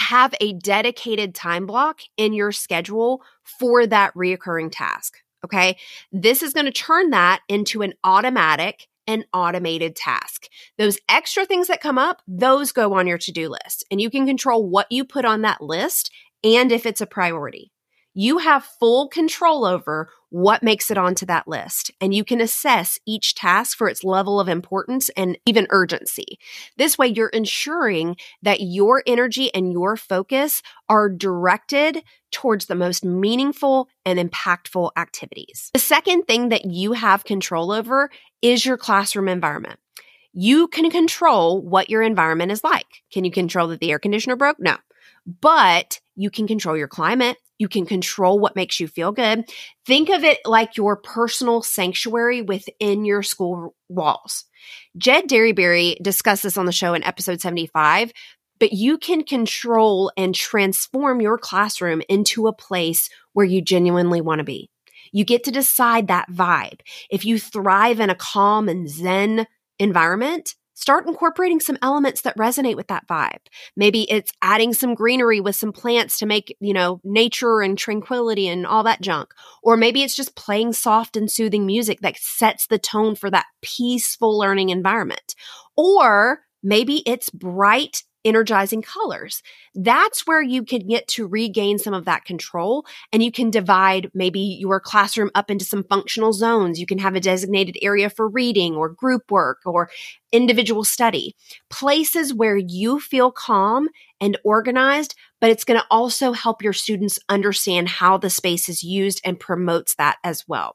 have 0.00 0.34
a 0.40 0.52
dedicated 0.52 1.34
time 1.34 1.66
block 1.66 2.00
in 2.16 2.32
your 2.32 2.52
schedule 2.52 3.22
for 3.42 3.86
that 3.86 4.14
reoccurring 4.14 4.70
task. 4.70 5.18
Okay. 5.44 5.76
This 6.10 6.42
is 6.42 6.52
going 6.52 6.66
to 6.66 6.72
turn 6.72 7.10
that 7.10 7.40
into 7.48 7.82
an 7.82 7.94
automatic 8.02 8.88
and 9.06 9.26
automated 9.34 9.94
task. 9.94 10.48
Those 10.78 10.98
extra 11.08 11.44
things 11.44 11.68
that 11.68 11.82
come 11.82 11.98
up, 11.98 12.22
those 12.26 12.72
go 12.72 12.94
on 12.94 13.06
your 13.06 13.18
to 13.18 13.32
do 13.32 13.48
list 13.48 13.84
and 13.90 14.00
you 14.00 14.08
can 14.10 14.26
control 14.26 14.66
what 14.66 14.90
you 14.90 15.04
put 15.04 15.26
on 15.26 15.42
that 15.42 15.60
list 15.60 16.10
and 16.42 16.72
if 16.72 16.86
it's 16.86 17.02
a 17.02 17.06
priority. 17.06 17.73
You 18.14 18.38
have 18.38 18.64
full 18.64 19.08
control 19.08 19.64
over 19.64 20.08
what 20.30 20.62
makes 20.62 20.90
it 20.90 20.96
onto 20.96 21.26
that 21.26 21.48
list, 21.48 21.90
and 22.00 22.14
you 22.14 22.24
can 22.24 22.40
assess 22.40 22.98
each 23.06 23.34
task 23.34 23.76
for 23.76 23.88
its 23.88 24.04
level 24.04 24.38
of 24.38 24.48
importance 24.48 25.08
and 25.16 25.36
even 25.46 25.66
urgency. 25.70 26.38
This 26.76 26.96
way, 26.96 27.08
you're 27.08 27.28
ensuring 27.28 28.16
that 28.42 28.60
your 28.60 29.02
energy 29.06 29.52
and 29.52 29.72
your 29.72 29.96
focus 29.96 30.62
are 30.88 31.08
directed 31.08 32.04
towards 32.30 32.66
the 32.66 32.74
most 32.76 33.04
meaningful 33.04 33.88
and 34.04 34.18
impactful 34.18 34.90
activities. 34.96 35.70
The 35.72 35.80
second 35.80 36.22
thing 36.22 36.50
that 36.50 36.66
you 36.66 36.92
have 36.92 37.24
control 37.24 37.72
over 37.72 38.10
is 38.42 38.64
your 38.64 38.76
classroom 38.76 39.28
environment. 39.28 39.80
You 40.32 40.66
can 40.66 40.90
control 40.90 41.62
what 41.62 41.90
your 41.90 42.02
environment 42.02 42.50
is 42.50 42.64
like. 42.64 42.86
Can 43.12 43.24
you 43.24 43.30
control 43.30 43.68
that 43.68 43.80
the 43.80 43.92
air 43.92 44.00
conditioner 44.00 44.34
broke? 44.34 44.58
No. 44.58 44.76
But 45.26 46.00
you 46.16 46.30
can 46.30 46.46
control 46.46 46.76
your 46.76 46.88
climate. 46.88 47.36
You 47.58 47.68
can 47.68 47.86
control 47.86 48.40
what 48.40 48.56
makes 48.56 48.80
you 48.80 48.88
feel 48.88 49.12
good. 49.12 49.44
Think 49.86 50.10
of 50.10 50.24
it 50.24 50.38
like 50.44 50.76
your 50.76 50.96
personal 50.96 51.62
sanctuary 51.62 52.42
within 52.42 53.04
your 53.04 53.22
school 53.22 53.74
walls. 53.88 54.44
Jed 54.96 55.28
Dearybury 55.28 55.96
discussed 56.02 56.42
this 56.42 56.56
on 56.56 56.66
the 56.66 56.72
show 56.72 56.94
in 56.94 57.04
episode 57.04 57.40
75, 57.40 58.12
but 58.58 58.72
you 58.72 58.98
can 58.98 59.22
control 59.22 60.10
and 60.16 60.34
transform 60.34 61.20
your 61.20 61.38
classroom 61.38 62.02
into 62.08 62.46
a 62.46 62.52
place 62.52 63.08
where 63.32 63.46
you 63.46 63.62
genuinely 63.62 64.20
want 64.20 64.40
to 64.40 64.44
be. 64.44 64.68
You 65.12 65.24
get 65.24 65.44
to 65.44 65.52
decide 65.52 66.08
that 66.08 66.30
vibe. 66.30 66.80
If 67.08 67.24
you 67.24 67.38
thrive 67.38 68.00
in 68.00 68.10
a 68.10 68.16
calm 68.16 68.68
and 68.68 68.88
zen 68.88 69.46
environment, 69.78 70.54
start 70.74 71.06
incorporating 71.06 71.60
some 71.60 71.78
elements 71.82 72.20
that 72.22 72.36
resonate 72.36 72.76
with 72.76 72.88
that 72.88 73.06
vibe. 73.08 73.46
Maybe 73.76 74.10
it's 74.10 74.32
adding 74.42 74.74
some 74.74 74.94
greenery 74.94 75.40
with 75.40 75.56
some 75.56 75.72
plants 75.72 76.18
to 76.18 76.26
make, 76.26 76.56
you 76.60 76.74
know, 76.74 77.00
nature 77.04 77.60
and 77.60 77.78
tranquility 77.78 78.48
and 78.48 78.66
all 78.66 78.82
that 78.82 79.00
junk. 79.00 79.30
Or 79.62 79.76
maybe 79.76 80.02
it's 80.02 80.16
just 80.16 80.36
playing 80.36 80.72
soft 80.72 81.16
and 81.16 81.30
soothing 81.30 81.64
music 81.64 82.00
that 82.00 82.18
sets 82.18 82.66
the 82.66 82.78
tone 82.78 83.14
for 83.14 83.30
that 83.30 83.46
peaceful 83.62 84.36
learning 84.38 84.68
environment. 84.68 85.34
Or 85.76 86.40
maybe 86.62 87.02
it's 87.06 87.30
bright 87.30 88.02
energizing 88.24 88.82
colors. 88.82 89.42
That's 89.74 90.26
where 90.26 90.42
you 90.42 90.64
can 90.64 90.86
get 90.86 91.06
to 91.08 91.26
regain 91.26 91.78
some 91.78 91.94
of 91.94 92.04
that 92.06 92.24
control 92.24 92.86
and 93.12 93.22
you 93.22 93.30
can 93.30 93.50
divide 93.50 94.10
maybe 94.14 94.40
your 94.40 94.80
classroom 94.80 95.30
up 95.34 95.50
into 95.50 95.64
some 95.64 95.84
functional 95.84 96.32
zones. 96.32 96.80
You 96.80 96.86
can 96.86 96.98
have 96.98 97.14
a 97.14 97.20
designated 97.20 97.76
area 97.82 98.08
for 98.08 98.28
reading 98.28 98.74
or 98.76 98.88
group 98.88 99.30
work 99.30 99.60
or 99.64 99.90
individual 100.32 100.84
study. 100.84 101.36
Places 101.70 102.32
where 102.32 102.56
you 102.56 103.00
feel 103.00 103.30
calm 103.30 103.88
and 104.20 104.38
organized, 104.44 105.14
but 105.40 105.50
it's 105.50 105.64
going 105.64 105.78
to 105.78 105.86
also 105.90 106.32
help 106.32 106.62
your 106.62 106.72
students 106.72 107.18
understand 107.28 107.88
how 107.88 108.16
the 108.16 108.30
space 108.30 108.68
is 108.68 108.82
used 108.82 109.20
and 109.24 109.38
promotes 109.38 109.94
that 109.96 110.16
as 110.24 110.44
well. 110.48 110.74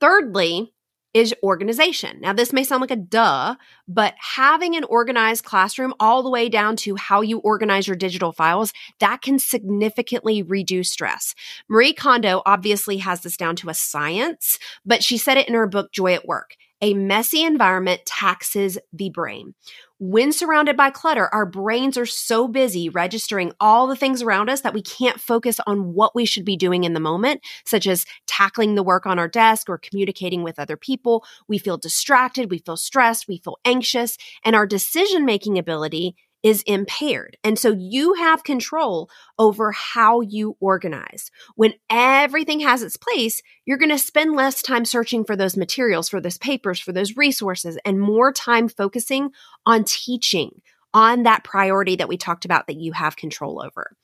Thirdly, 0.00 0.72
is 1.14 1.34
organization. 1.42 2.18
Now, 2.20 2.32
this 2.32 2.52
may 2.52 2.64
sound 2.64 2.80
like 2.80 2.90
a 2.90 2.96
duh, 2.96 3.56
but 3.86 4.14
having 4.18 4.76
an 4.76 4.84
organized 4.84 5.44
classroom 5.44 5.94
all 6.00 6.22
the 6.22 6.30
way 6.30 6.48
down 6.48 6.76
to 6.76 6.96
how 6.96 7.20
you 7.20 7.38
organize 7.38 7.86
your 7.86 7.96
digital 7.96 8.32
files, 8.32 8.72
that 9.00 9.22
can 9.22 9.38
significantly 9.38 10.42
reduce 10.42 10.90
stress. 10.90 11.34
Marie 11.68 11.92
Kondo 11.92 12.42
obviously 12.46 12.98
has 12.98 13.22
this 13.22 13.36
down 13.36 13.56
to 13.56 13.68
a 13.68 13.74
science, 13.74 14.58
but 14.84 15.02
she 15.02 15.18
said 15.18 15.36
it 15.36 15.48
in 15.48 15.54
her 15.54 15.66
book, 15.66 15.92
Joy 15.92 16.14
at 16.14 16.26
Work. 16.26 16.56
A 16.84 16.94
messy 16.94 17.44
environment 17.44 18.04
taxes 18.04 18.76
the 18.92 19.08
brain. 19.08 19.54
When 20.00 20.32
surrounded 20.32 20.76
by 20.76 20.90
clutter, 20.90 21.32
our 21.32 21.46
brains 21.46 21.96
are 21.96 22.06
so 22.06 22.48
busy 22.48 22.88
registering 22.88 23.52
all 23.60 23.86
the 23.86 23.94
things 23.94 24.20
around 24.20 24.50
us 24.50 24.62
that 24.62 24.74
we 24.74 24.82
can't 24.82 25.20
focus 25.20 25.60
on 25.64 25.94
what 25.94 26.12
we 26.12 26.24
should 26.24 26.44
be 26.44 26.56
doing 26.56 26.82
in 26.82 26.92
the 26.92 26.98
moment, 26.98 27.40
such 27.64 27.86
as 27.86 28.04
tackling 28.26 28.74
the 28.74 28.82
work 28.82 29.06
on 29.06 29.20
our 29.20 29.28
desk 29.28 29.68
or 29.68 29.78
communicating 29.78 30.42
with 30.42 30.58
other 30.58 30.76
people. 30.76 31.24
We 31.46 31.58
feel 31.58 31.78
distracted, 31.78 32.50
we 32.50 32.58
feel 32.58 32.76
stressed, 32.76 33.28
we 33.28 33.38
feel 33.38 33.58
anxious, 33.64 34.18
and 34.44 34.56
our 34.56 34.66
decision 34.66 35.24
making 35.24 35.58
ability 35.58 36.16
is 36.42 36.62
impaired. 36.62 37.36
And 37.44 37.58
so 37.58 37.72
you 37.72 38.14
have 38.14 38.44
control 38.44 39.08
over 39.38 39.72
how 39.72 40.20
you 40.20 40.56
organize. 40.60 41.30
When 41.54 41.74
everything 41.88 42.60
has 42.60 42.82
its 42.82 42.96
place, 42.96 43.42
you're 43.64 43.78
going 43.78 43.90
to 43.90 43.98
spend 43.98 44.34
less 44.34 44.62
time 44.62 44.84
searching 44.84 45.24
for 45.24 45.36
those 45.36 45.56
materials, 45.56 46.08
for 46.08 46.20
those 46.20 46.38
papers, 46.38 46.80
for 46.80 46.92
those 46.92 47.16
resources, 47.16 47.78
and 47.84 48.00
more 48.00 48.32
time 48.32 48.68
focusing 48.68 49.30
on 49.66 49.84
teaching, 49.84 50.60
on 50.94 51.22
that 51.22 51.44
priority 51.44 51.96
that 51.96 52.08
we 52.08 52.16
talked 52.16 52.44
about 52.44 52.66
that 52.66 52.76
you 52.76 52.92
have 52.92 53.16
control 53.16 53.62
over. 53.64 53.96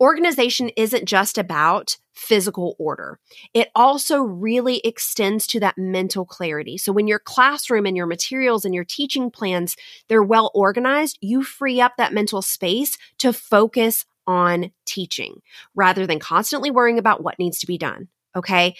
Organization 0.00 0.70
isn't 0.76 1.06
just 1.06 1.38
about 1.38 1.96
physical 2.12 2.76
order. 2.78 3.18
It 3.52 3.68
also 3.74 4.20
really 4.22 4.80
extends 4.80 5.46
to 5.48 5.60
that 5.60 5.76
mental 5.76 6.24
clarity. 6.24 6.78
So 6.78 6.92
when 6.92 7.06
your 7.06 7.18
classroom 7.18 7.86
and 7.86 7.96
your 7.96 8.06
materials 8.06 8.64
and 8.64 8.74
your 8.74 8.84
teaching 8.84 9.30
plans, 9.30 9.76
they're 10.08 10.22
well 10.22 10.50
organized, 10.54 11.18
you 11.20 11.42
free 11.42 11.80
up 11.80 11.92
that 11.98 12.14
mental 12.14 12.42
space 12.42 12.96
to 13.18 13.32
focus 13.32 14.04
on 14.26 14.72
teaching 14.86 15.40
rather 15.74 16.06
than 16.06 16.18
constantly 16.18 16.70
worrying 16.70 16.98
about 16.98 17.22
what 17.22 17.38
needs 17.38 17.58
to 17.60 17.66
be 17.66 17.78
done. 17.78 18.08
Okay. 18.34 18.76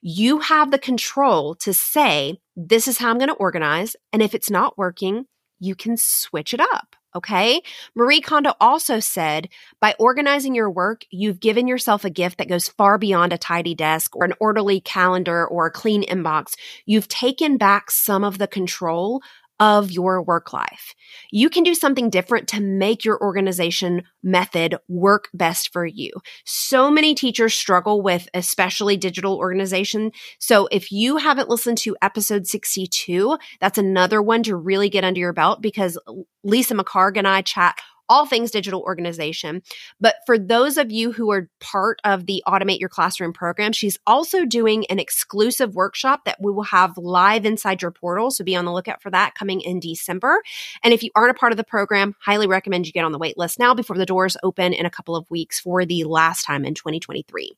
You 0.00 0.38
have 0.38 0.70
the 0.70 0.78
control 0.78 1.56
to 1.56 1.74
say, 1.74 2.40
this 2.56 2.86
is 2.86 2.98
how 2.98 3.10
I'm 3.10 3.18
going 3.18 3.28
to 3.28 3.34
organize. 3.34 3.96
And 4.12 4.22
if 4.22 4.34
it's 4.34 4.50
not 4.50 4.78
working, 4.78 5.26
you 5.58 5.74
can 5.74 5.96
switch 5.96 6.54
it 6.54 6.60
up. 6.60 6.96
Okay. 7.16 7.62
Marie 7.94 8.20
Kondo 8.20 8.52
also 8.60 9.00
said 9.00 9.48
by 9.80 9.94
organizing 9.98 10.54
your 10.54 10.70
work, 10.70 11.02
you've 11.10 11.40
given 11.40 11.66
yourself 11.66 12.04
a 12.04 12.10
gift 12.10 12.38
that 12.38 12.48
goes 12.48 12.68
far 12.68 12.98
beyond 12.98 13.32
a 13.32 13.38
tidy 13.38 13.74
desk 13.74 14.14
or 14.14 14.24
an 14.24 14.34
orderly 14.40 14.80
calendar 14.80 15.46
or 15.46 15.66
a 15.66 15.70
clean 15.70 16.04
inbox. 16.04 16.54
You've 16.84 17.08
taken 17.08 17.56
back 17.56 17.90
some 17.90 18.24
of 18.24 18.36
the 18.36 18.46
control 18.46 19.22
of 19.60 19.90
your 19.90 20.22
work 20.22 20.52
life. 20.52 20.94
You 21.30 21.50
can 21.50 21.62
do 21.62 21.74
something 21.74 22.10
different 22.10 22.48
to 22.48 22.60
make 22.60 23.04
your 23.04 23.20
organization 23.20 24.02
method 24.22 24.76
work 24.88 25.28
best 25.34 25.72
for 25.72 25.84
you. 25.84 26.12
So 26.44 26.90
many 26.90 27.14
teachers 27.14 27.54
struggle 27.54 28.00
with 28.02 28.28
especially 28.34 28.96
digital 28.96 29.36
organization. 29.36 30.12
So 30.38 30.68
if 30.70 30.92
you 30.92 31.16
haven't 31.16 31.48
listened 31.48 31.78
to 31.78 31.96
episode 32.02 32.46
62, 32.46 33.36
that's 33.60 33.78
another 33.78 34.22
one 34.22 34.42
to 34.44 34.56
really 34.56 34.88
get 34.88 35.04
under 35.04 35.20
your 35.20 35.32
belt 35.32 35.60
because 35.60 35.98
Lisa 36.44 36.74
McCarg 36.74 37.16
and 37.16 37.26
I 37.26 37.42
chat 37.42 37.76
all 38.08 38.26
things 38.26 38.50
digital 38.50 38.80
organization. 38.82 39.62
But 40.00 40.16
for 40.26 40.38
those 40.38 40.76
of 40.76 40.90
you 40.90 41.12
who 41.12 41.30
are 41.30 41.48
part 41.60 42.00
of 42.04 42.26
the 42.26 42.42
Automate 42.46 42.80
Your 42.80 42.88
Classroom 42.88 43.32
program, 43.32 43.72
she's 43.72 43.98
also 44.06 44.44
doing 44.44 44.86
an 44.86 44.98
exclusive 44.98 45.74
workshop 45.74 46.24
that 46.24 46.38
we 46.40 46.52
will 46.52 46.62
have 46.64 46.96
live 46.96 47.44
inside 47.44 47.82
your 47.82 47.90
portal. 47.90 48.30
So 48.30 48.44
be 48.44 48.56
on 48.56 48.64
the 48.64 48.72
lookout 48.72 49.02
for 49.02 49.10
that 49.10 49.34
coming 49.34 49.60
in 49.60 49.80
December. 49.80 50.42
And 50.82 50.92
if 50.94 51.02
you 51.02 51.10
aren't 51.14 51.30
a 51.30 51.38
part 51.38 51.52
of 51.52 51.56
the 51.56 51.64
program, 51.64 52.14
highly 52.20 52.46
recommend 52.46 52.86
you 52.86 52.92
get 52.92 53.04
on 53.04 53.12
the 53.12 53.18
wait 53.18 53.38
list 53.38 53.58
now 53.58 53.74
before 53.74 53.96
the 53.96 54.06
doors 54.06 54.36
open 54.42 54.72
in 54.72 54.86
a 54.86 54.90
couple 54.90 55.16
of 55.16 55.30
weeks 55.30 55.60
for 55.60 55.84
the 55.84 56.04
last 56.04 56.44
time 56.44 56.64
in 56.64 56.74
2023. 56.74 57.52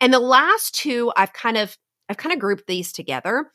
And 0.00 0.12
the 0.12 0.20
last 0.20 0.74
two, 0.74 1.12
I've 1.16 1.32
kind 1.32 1.56
of 1.56 1.76
I've 2.08 2.16
kind 2.16 2.32
of 2.32 2.40
grouped 2.40 2.66
these 2.66 2.92
together 2.92 3.52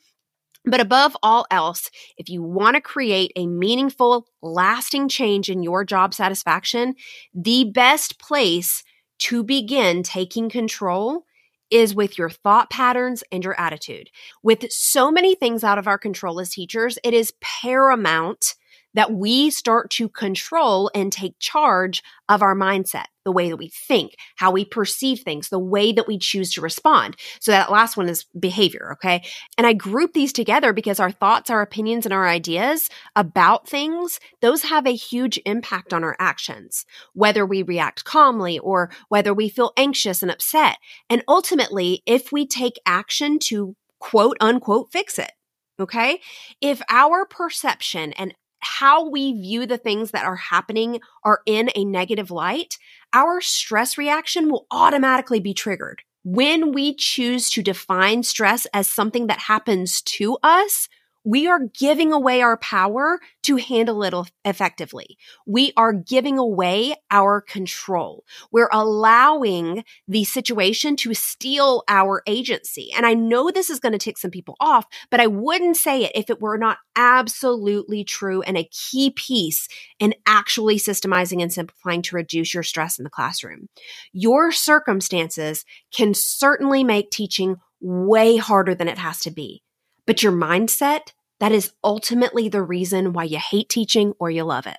but 0.66 0.80
above 0.80 1.16
all 1.22 1.46
else, 1.50 1.90
if 2.16 2.28
you 2.28 2.42
want 2.42 2.74
to 2.74 2.80
create 2.80 3.32
a 3.36 3.46
meaningful, 3.46 4.26
lasting 4.42 5.08
change 5.08 5.48
in 5.48 5.62
your 5.62 5.84
job 5.84 6.12
satisfaction, 6.12 6.94
the 7.34 7.70
best 7.72 8.18
place 8.18 8.82
to 9.18 9.42
begin 9.42 10.02
taking 10.02 10.50
control 10.50 11.24
is 11.70 11.94
with 11.94 12.18
your 12.18 12.30
thought 12.30 12.70
patterns 12.70 13.24
and 13.32 13.42
your 13.42 13.58
attitude. 13.58 14.08
With 14.42 14.70
so 14.70 15.10
many 15.10 15.34
things 15.34 15.64
out 15.64 15.78
of 15.78 15.88
our 15.88 15.98
control 15.98 16.40
as 16.40 16.50
teachers, 16.50 16.98
it 17.02 17.14
is 17.14 17.32
paramount 17.40 18.54
that 18.94 19.12
we 19.12 19.50
start 19.50 19.90
to 19.90 20.08
control 20.08 20.90
and 20.94 21.12
take 21.12 21.38
charge 21.38 22.02
of 22.28 22.42
our 22.42 22.54
mindset, 22.54 23.06
the 23.26 23.32
way 23.32 23.50
that 23.50 23.56
we 23.56 23.68
think, 23.68 24.14
how 24.36 24.52
we 24.52 24.64
perceive 24.64 25.20
things, 25.20 25.48
the 25.48 25.58
way 25.58 25.92
that 25.92 26.06
we 26.06 26.16
choose 26.16 26.52
to 26.52 26.60
respond. 26.60 27.16
So 27.40 27.50
that 27.50 27.72
last 27.72 27.96
one 27.96 28.08
is 28.08 28.24
behavior. 28.38 28.92
Okay. 28.92 29.24
And 29.58 29.66
I 29.66 29.72
group 29.72 30.12
these 30.12 30.32
together 30.32 30.72
because 30.72 31.00
our 31.00 31.10
thoughts, 31.10 31.50
our 31.50 31.60
opinions, 31.60 32.06
and 32.06 32.12
our 32.12 32.28
ideas 32.28 32.88
about 33.16 33.68
things, 33.68 34.20
those 34.40 34.62
have 34.62 34.86
a 34.86 34.94
huge 34.94 35.40
impact 35.44 35.92
on 35.92 36.04
our 36.04 36.16
actions, 36.20 36.86
whether 37.14 37.44
we 37.44 37.64
react 37.64 38.04
calmly 38.04 38.60
or 38.60 38.90
whether 39.08 39.34
we 39.34 39.48
feel 39.48 39.72
anxious 39.76 40.22
and 40.22 40.30
upset. 40.30 40.78
And 41.10 41.24
ultimately, 41.26 42.04
if 42.06 42.30
we 42.30 42.46
take 42.46 42.78
action 42.86 43.40
to 43.40 43.74
quote 43.98 44.36
unquote 44.40 44.92
fix 44.92 45.18
it. 45.18 45.32
Okay. 45.80 46.20
If 46.60 46.80
our 46.88 47.26
perception 47.26 48.12
and 48.12 48.34
how 48.66 49.08
we 49.08 49.32
view 49.32 49.64
the 49.66 49.78
things 49.78 50.10
that 50.10 50.24
are 50.24 50.36
happening 50.36 51.00
are 51.24 51.40
in 51.46 51.70
a 51.74 51.84
negative 51.84 52.30
light, 52.30 52.78
our 53.12 53.40
stress 53.40 53.96
reaction 53.96 54.50
will 54.50 54.66
automatically 54.70 55.40
be 55.40 55.54
triggered. 55.54 56.02
When 56.24 56.72
we 56.72 56.94
choose 56.94 57.48
to 57.50 57.62
define 57.62 58.24
stress 58.24 58.66
as 58.74 58.88
something 58.88 59.28
that 59.28 59.38
happens 59.38 60.02
to 60.02 60.38
us, 60.42 60.88
we 61.26 61.48
are 61.48 61.58
giving 61.76 62.12
away 62.12 62.40
our 62.40 62.56
power 62.56 63.18
to 63.42 63.56
handle 63.56 64.04
it 64.04 64.14
effectively. 64.44 65.18
We 65.44 65.72
are 65.76 65.92
giving 65.92 66.38
away 66.38 66.94
our 67.10 67.40
control. 67.40 68.24
We're 68.52 68.70
allowing 68.72 69.82
the 70.06 70.22
situation 70.22 70.94
to 70.96 71.14
steal 71.14 71.82
our 71.88 72.22
agency. 72.28 72.92
And 72.96 73.04
I 73.04 73.14
know 73.14 73.50
this 73.50 73.70
is 73.70 73.80
going 73.80 73.90
to 73.92 73.98
tick 73.98 74.18
some 74.18 74.30
people 74.30 74.54
off, 74.60 74.86
but 75.10 75.18
I 75.18 75.26
wouldn't 75.26 75.76
say 75.76 76.04
it 76.04 76.12
if 76.14 76.30
it 76.30 76.40
were 76.40 76.58
not 76.58 76.78
absolutely 76.94 78.04
true 78.04 78.42
and 78.42 78.56
a 78.56 78.70
key 78.70 79.10
piece 79.10 79.66
in 79.98 80.14
actually 80.26 80.76
systemizing 80.76 81.42
and 81.42 81.52
simplifying 81.52 82.02
to 82.02 82.14
reduce 82.14 82.54
your 82.54 82.62
stress 82.62 82.98
in 82.98 83.04
the 83.04 83.10
classroom. 83.10 83.68
Your 84.12 84.52
circumstances 84.52 85.64
can 85.92 86.14
certainly 86.14 86.84
make 86.84 87.10
teaching 87.10 87.56
way 87.80 88.36
harder 88.36 88.76
than 88.76 88.86
it 88.86 88.98
has 88.98 89.18
to 89.22 89.32
be. 89.32 89.64
But 90.06 90.22
your 90.22 90.32
mindset 90.32 91.12
that 91.40 91.52
is 91.52 91.72
ultimately 91.84 92.48
the 92.48 92.62
reason 92.62 93.12
why 93.12 93.24
you 93.24 93.38
hate 93.38 93.68
teaching 93.68 94.14
or 94.18 94.30
you 94.30 94.44
love 94.44 94.66
it. 94.66 94.78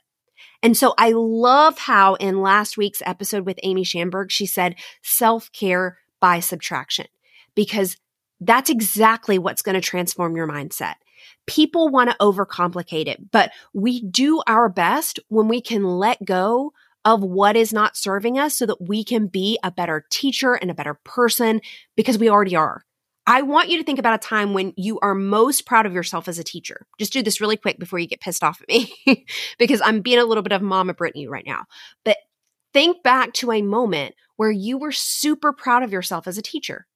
And 0.63 0.75
so 0.75 0.93
I 0.97 1.11
love 1.11 1.77
how 1.77 2.15
in 2.15 2.41
last 2.41 2.77
week's 2.77 3.03
episode 3.05 3.45
with 3.45 3.59
Amy 3.63 3.83
Shamberg, 3.83 4.31
she 4.31 4.45
said 4.45 4.75
self 5.03 5.51
care 5.51 5.97
by 6.19 6.39
subtraction, 6.39 7.05
because 7.55 7.97
that's 8.39 8.69
exactly 8.69 9.37
what's 9.37 9.61
going 9.61 9.75
to 9.75 9.81
transform 9.81 10.35
your 10.35 10.47
mindset. 10.47 10.95
People 11.45 11.89
want 11.89 12.09
to 12.09 12.17
overcomplicate 12.19 13.07
it, 13.07 13.31
but 13.31 13.51
we 13.73 14.01
do 14.01 14.41
our 14.47 14.69
best 14.69 15.19
when 15.29 15.47
we 15.47 15.61
can 15.61 15.83
let 15.83 16.23
go 16.25 16.73
of 17.05 17.23
what 17.23 17.55
is 17.55 17.71
not 17.71 17.95
serving 17.95 18.37
us 18.37 18.57
so 18.57 18.65
that 18.65 18.81
we 18.81 19.03
can 19.03 19.27
be 19.27 19.57
a 19.63 19.71
better 19.71 20.05
teacher 20.09 20.53
and 20.55 20.69
a 20.69 20.75
better 20.75 20.95
person 21.05 21.61
because 21.95 22.17
we 22.17 22.29
already 22.29 22.55
are. 22.55 22.83
I 23.27 23.41
want 23.41 23.67
you 23.67 23.77
to 23.77 23.83
think 23.83 23.99
about 23.99 24.15
a 24.15 24.25
time 24.25 24.53
when 24.53 24.73
you 24.77 24.99
are 25.01 25.13
most 25.13 25.65
proud 25.65 25.85
of 25.85 25.93
yourself 25.93 26.29
as 26.29 26.39
a 26.39 26.45
teacher. 26.45 26.87
Just 26.97 27.11
do 27.11 27.21
this 27.21 27.41
really 27.41 27.57
quick 27.57 27.77
before 27.77 27.99
you 27.99 28.07
get 28.07 28.21
pissed 28.21 28.41
off 28.41 28.61
at 28.61 28.69
me 28.69 28.93
because 29.59 29.81
I'm 29.81 29.99
being 29.99 30.17
a 30.17 30.23
little 30.23 30.43
bit 30.43 30.53
of 30.53 30.61
Mama 30.61 30.93
Brittany 30.93 31.27
right 31.27 31.45
now. 31.45 31.65
But 32.05 32.15
think 32.73 33.03
back 33.03 33.33
to 33.33 33.51
a 33.51 33.61
moment 33.61 34.15
where 34.37 34.49
you 34.49 34.77
were 34.77 34.93
super 34.93 35.51
proud 35.51 35.83
of 35.83 35.91
yourself 35.91 36.25
as 36.25 36.37
a 36.37 36.41
teacher. 36.41 36.87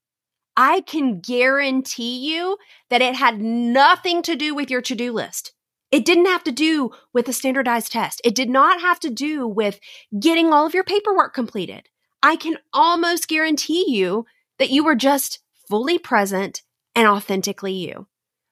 I 0.56 0.82
can 0.82 1.20
guarantee 1.20 2.32
you 2.32 2.58
that 2.90 3.02
it 3.02 3.16
had 3.16 3.42
nothing 3.42 4.22
to 4.24 4.36
do 4.38 4.56
with 4.56 4.70
your 4.72 4.82
to 4.82 4.96
do 4.96 5.12
list. 5.12 5.52
It 5.92 6.06
didn't 6.06 6.28
have 6.28 6.46
to 6.46 6.52
do 6.54 6.92
with 7.14 7.28
a 7.28 7.34
standardized 7.34 7.92
test. 7.92 8.22
It 8.24 8.36
did 8.36 8.50
not 8.50 8.80
have 8.80 9.02
to 9.02 9.10
do 9.10 9.46
with 9.46 9.80
getting 10.18 10.54
all 10.54 10.66
of 10.66 10.74
your 10.74 10.86
paperwork 10.86 11.34
completed. 11.34 11.90
I 12.24 12.38
can 12.38 12.58
almost 12.72 13.28
guarantee 13.28 13.86
you 13.90 14.26
that 14.60 14.70
you 14.70 14.86
were 14.86 14.96
just 14.96 15.40
fully 15.72 15.98
present 15.98 16.64
and 16.96 17.08
authentically 17.08 17.72
you. 17.72 18.06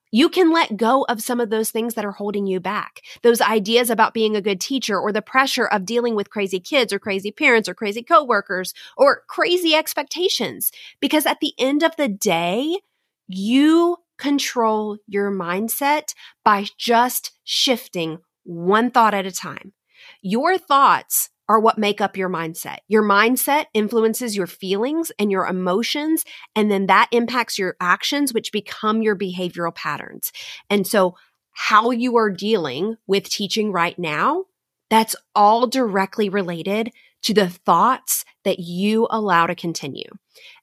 You 0.10 0.29
can 0.29 0.53
let 0.53 0.77
go 0.77 1.05
of 1.10 1.21
some 1.21 1.41
of 1.41 1.49
those 1.49 1.69
things 1.69 1.95
that 1.95 2.05
are 2.05 2.13
holding 2.13 2.47
you 2.47 2.62
back. 2.62 3.01
Those 3.23 3.41
ideas 3.41 3.89
about 3.89 4.13
being 4.13 4.38
a 4.38 4.41
good 4.41 4.62
teacher 4.62 4.97
or 4.97 5.12
the 5.12 5.21
pressure 5.21 5.65
of 5.65 5.86
dealing 5.86 6.15
with 6.15 6.29
crazy 6.29 6.62
kids 6.62 6.93
or 6.93 6.97
crazy 6.97 7.29
parents 7.29 7.67
or 7.67 7.73
crazy 7.73 8.01
coworkers 8.01 8.73
or 8.95 9.23
crazy 9.27 9.75
expectations. 9.75 10.71
Because 11.01 11.25
at 11.25 11.41
the 11.41 11.53
end 11.60 11.84
of 11.84 11.93
the 11.97 12.08
day, 12.08 12.79
you 13.27 13.97
control 14.17 14.97
your 15.05 15.29
mindset 15.29 16.13
by 16.45 16.67
just 16.77 17.38
shifting 17.43 18.19
one 18.45 18.91
thought 18.91 19.13
at 19.13 19.25
a 19.25 19.32
time. 19.32 19.73
Your 20.21 20.58
thoughts 20.58 21.32
are 21.49 21.59
what 21.59 21.79
make 21.79 21.99
up 21.99 22.15
your 22.15 22.29
mindset. 22.29 22.77
Your 22.88 23.03
mindset 23.03 23.65
influences 23.73 24.38
your 24.38 24.47
feelings 24.47 25.12
and 25.19 25.31
your 25.31 25.47
emotions, 25.47 26.23
and 26.55 26.71
then 26.71 26.85
that 26.85 27.09
impacts 27.12 27.57
your 27.57 27.75
actions, 27.81 28.33
which 28.33 28.51
become 28.51 29.01
your 29.01 29.15
behavioral 29.15 29.73
patterns. 29.73 30.31
And 30.69 30.88
so, 30.88 31.15
how 31.51 31.89
you 31.91 32.15
are 32.15 32.29
dealing 32.29 32.95
with 33.07 33.27
teaching 33.27 33.71
right 33.73 33.97
now, 33.99 34.45
that's 34.89 35.15
all 35.35 35.67
directly 35.67 36.29
related 36.29 36.91
to 37.23 37.34
the 37.34 37.49
thoughts 37.49 38.23
that 38.45 38.60
you 38.60 39.08
allow 39.10 39.45
to 39.45 39.55
continue. 39.55 40.10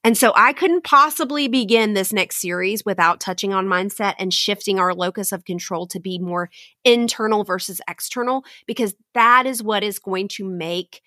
And 0.03 0.17
so 0.17 0.33
I 0.35 0.53
couldn't 0.53 0.85
possibly 0.85 1.49
begin 1.49 1.93
this 1.93 2.13
next 2.13 2.41
series 2.41 2.85
without 2.85 3.21
touching 3.21 3.53
on 3.53 3.67
mindset 3.67 4.15
and 4.19 4.33
shifting 4.33 4.79
our 4.79 4.95
locus 4.95 5.33
of 5.33 5.45
control 5.45 5.87
to 5.89 6.01
be 6.01 6.19
more 6.19 6.49
internal 6.85 7.45
versus 7.45 7.81
external, 7.89 8.45
because 8.67 8.95
that 9.15 9.47
is 9.47 9.63
what 9.63 9.85
is 9.85 9.99
going 9.99 10.29
to 10.29 10.45
make 10.45 11.03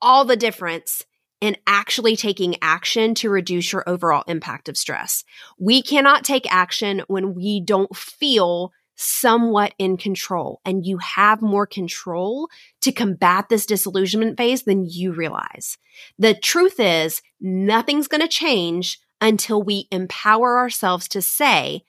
all 0.00 0.24
the 0.24 0.36
difference 0.36 1.02
in 1.40 1.56
actually 1.66 2.16
taking 2.16 2.56
action 2.62 3.14
to 3.14 3.30
reduce 3.30 3.72
your 3.72 3.88
overall 3.88 4.24
impact 4.26 4.68
of 4.68 4.76
stress. 4.76 5.24
We 5.58 5.82
cannot 5.82 6.24
take 6.24 6.52
action 6.52 7.02
when 7.06 7.34
we 7.34 7.60
don't 7.60 7.94
feel 7.94 8.72
somewhat 8.96 9.74
in 9.78 9.96
control 9.96 10.60
and 10.64 10.86
you 10.86 10.98
have 10.98 11.42
more 11.42 11.66
control 11.66 12.48
to 12.80 12.92
combat 12.92 13.48
this 13.48 13.66
disillusionment 13.66 14.36
phase 14.36 14.62
than 14.62 14.86
you 14.88 15.12
realize. 15.12 15.78
The 16.18 16.34
truth 16.34 16.78
is 16.78 17.22
nothing's 17.40 18.08
going 18.08 18.20
to 18.20 18.28
change 18.28 19.00
until 19.20 19.62
we 19.62 19.88
empower 19.90 20.58
ourselves 20.58 21.08
to 21.08 21.22
say, 21.22 21.82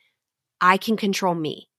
I 0.61 0.77
can 0.77 0.97
control 0.97 1.35
me. 1.35 1.69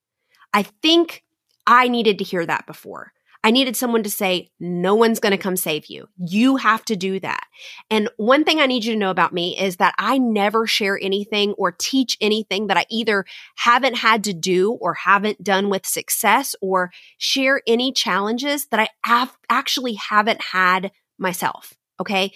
I 0.52 0.62
think 0.62 1.24
I 1.66 1.88
needed 1.88 2.18
to 2.18 2.24
hear 2.24 2.46
that 2.46 2.66
before. 2.66 3.12
I 3.46 3.52
needed 3.52 3.76
someone 3.76 4.02
to 4.02 4.10
say, 4.10 4.50
no 4.58 4.96
one's 4.96 5.20
going 5.20 5.30
to 5.30 5.38
come 5.38 5.56
save 5.56 5.86
you. 5.86 6.08
You 6.18 6.56
have 6.56 6.84
to 6.86 6.96
do 6.96 7.20
that. 7.20 7.44
And 7.92 8.08
one 8.16 8.42
thing 8.42 8.58
I 8.58 8.66
need 8.66 8.84
you 8.84 8.92
to 8.94 8.98
know 8.98 9.12
about 9.12 9.32
me 9.32 9.56
is 9.56 9.76
that 9.76 9.94
I 10.00 10.18
never 10.18 10.66
share 10.66 10.98
anything 11.00 11.52
or 11.52 11.70
teach 11.70 12.18
anything 12.20 12.66
that 12.66 12.76
I 12.76 12.86
either 12.90 13.24
haven't 13.54 13.98
had 13.98 14.24
to 14.24 14.32
do 14.32 14.72
or 14.72 14.94
haven't 14.94 15.44
done 15.44 15.70
with 15.70 15.86
success 15.86 16.56
or 16.60 16.90
share 17.18 17.62
any 17.68 17.92
challenges 17.92 18.66
that 18.72 18.80
I 18.80 18.88
have 19.04 19.32
actually 19.48 19.94
haven't 19.94 20.40
had 20.42 20.90
myself. 21.16 21.72
Okay. 22.00 22.32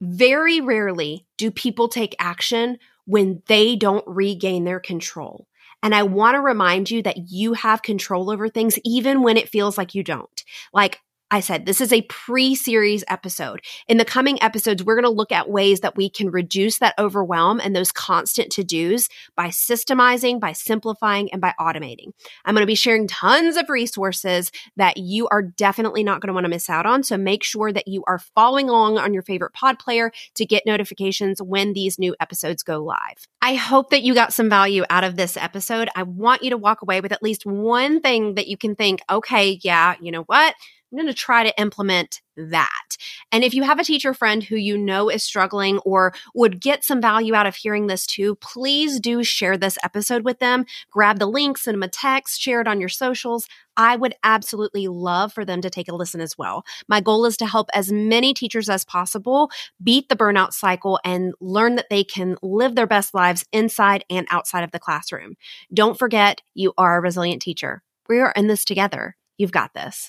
Very 0.00 0.60
rarely 0.60 1.26
do 1.36 1.50
people 1.50 1.88
take 1.88 2.14
action 2.20 2.78
when 3.06 3.42
they 3.48 3.74
don't 3.74 4.06
regain 4.06 4.62
their 4.62 4.78
control. 4.78 5.48
And 5.84 5.94
I 5.94 6.02
want 6.02 6.34
to 6.34 6.40
remind 6.40 6.90
you 6.90 7.02
that 7.02 7.30
you 7.30 7.52
have 7.52 7.82
control 7.82 8.30
over 8.30 8.48
things 8.48 8.78
even 8.84 9.22
when 9.22 9.36
it 9.36 9.48
feels 9.50 9.78
like 9.78 9.94
you 9.94 10.02
don't. 10.02 10.44
Like 10.72 11.00
I 11.34 11.40
said, 11.40 11.66
this 11.66 11.80
is 11.80 11.92
a 11.92 12.02
pre 12.02 12.54
series 12.54 13.02
episode. 13.08 13.60
In 13.88 13.96
the 13.96 14.04
coming 14.04 14.40
episodes, 14.40 14.84
we're 14.84 14.94
going 14.94 15.02
to 15.02 15.10
look 15.10 15.32
at 15.32 15.50
ways 15.50 15.80
that 15.80 15.96
we 15.96 16.08
can 16.08 16.30
reduce 16.30 16.78
that 16.78 16.94
overwhelm 16.96 17.58
and 17.58 17.74
those 17.74 17.90
constant 17.90 18.52
to 18.52 18.62
dos 18.62 19.08
by 19.34 19.48
systemizing, 19.48 20.38
by 20.38 20.52
simplifying, 20.52 21.32
and 21.32 21.40
by 21.40 21.52
automating. 21.58 22.12
I'm 22.44 22.54
going 22.54 22.62
to 22.62 22.68
be 22.68 22.76
sharing 22.76 23.08
tons 23.08 23.56
of 23.56 23.68
resources 23.68 24.52
that 24.76 24.96
you 24.96 25.26
are 25.26 25.42
definitely 25.42 26.04
not 26.04 26.20
going 26.20 26.28
to 26.28 26.34
want 26.34 26.44
to 26.44 26.48
miss 26.48 26.70
out 26.70 26.86
on. 26.86 27.02
So 27.02 27.16
make 27.16 27.42
sure 27.42 27.72
that 27.72 27.88
you 27.88 28.04
are 28.06 28.20
following 28.20 28.68
along 28.68 28.98
on 28.98 29.12
your 29.12 29.24
favorite 29.24 29.54
pod 29.54 29.80
player 29.80 30.12
to 30.36 30.46
get 30.46 30.62
notifications 30.64 31.42
when 31.42 31.72
these 31.72 31.98
new 31.98 32.14
episodes 32.20 32.62
go 32.62 32.78
live. 32.78 33.26
I 33.42 33.56
hope 33.56 33.90
that 33.90 34.04
you 34.04 34.14
got 34.14 34.32
some 34.32 34.48
value 34.48 34.84
out 34.88 35.02
of 35.02 35.16
this 35.16 35.36
episode. 35.36 35.88
I 35.96 36.04
want 36.04 36.44
you 36.44 36.50
to 36.50 36.56
walk 36.56 36.82
away 36.82 37.00
with 37.00 37.10
at 37.10 37.24
least 37.24 37.44
one 37.44 38.00
thing 38.00 38.36
that 38.36 38.46
you 38.46 38.56
can 38.56 38.76
think, 38.76 39.02
okay, 39.10 39.58
yeah, 39.64 39.96
you 40.00 40.12
know 40.12 40.22
what? 40.22 40.54
I'm 40.94 40.98
going 40.98 41.12
to 41.12 41.14
try 41.14 41.42
to 41.42 41.60
implement 41.60 42.20
that. 42.36 42.96
And 43.32 43.42
if 43.42 43.52
you 43.52 43.64
have 43.64 43.80
a 43.80 43.84
teacher 43.84 44.14
friend 44.14 44.44
who 44.44 44.54
you 44.54 44.78
know 44.78 45.08
is 45.08 45.24
struggling 45.24 45.78
or 45.78 46.14
would 46.36 46.60
get 46.60 46.84
some 46.84 47.00
value 47.00 47.34
out 47.34 47.48
of 47.48 47.56
hearing 47.56 47.88
this 47.88 48.06
too, 48.06 48.36
please 48.36 49.00
do 49.00 49.24
share 49.24 49.56
this 49.56 49.76
episode 49.82 50.24
with 50.24 50.38
them. 50.38 50.66
Grab 50.92 51.18
the 51.18 51.26
link, 51.26 51.58
send 51.58 51.74
them 51.74 51.82
a 51.82 51.88
text, 51.88 52.40
share 52.40 52.60
it 52.60 52.68
on 52.68 52.78
your 52.78 52.88
socials. 52.88 53.48
I 53.76 53.96
would 53.96 54.14
absolutely 54.22 54.86
love 54.86 55.32
for 55.32 55.44
them 55.44 55.60
to 55.62 55.70
take 55.70 55.88
a 55.88 55.94
listen 55.96 56.20
as 56.20 56.38
well. 56.38 56.64
My 56.86 57.00
goal 57.00 57.24
is 57.24 57.36
to 57.38 57.46
help 57.46 57.70
as 57.74 57.90
many 57.90 58.32
teachers 58.32 58.68
as 58.68 58.84
possible 58.84 59.50
beat 59.82 60.08
the 60.08 60.14
burnout 60.14 60.52
cycle 60.52 61.00
and 61.04 61.34
learn 61.40 61.74
that 61.74 61.90
they 61.90 62.04
can 62.04 62.36
live 62.40 62.76
their 62.76 62.86
best 62.86 63.14
lives 63.14 63.44
inside 63.50 64.04
and 64.08 64.28
outside 64.30 64.62
of 64.62 64.70
the 64.70 64.78
classroom. 64.78 65.34
Don't 65.72 65.98
forget, 65.98 66.40
you 66.54 66.72
are 66.78 66.96
a 66.96 67.00
resilient 67.00 67.42
teacher. 67.42 67.82
We 68.08 68.20
are 68.20 68.32
in 68.36 68.46
this 68.46 68.64
together. 68.64 69.16
You've 69.38 69.50
got 69.50 69.74
this. 69.74 70.08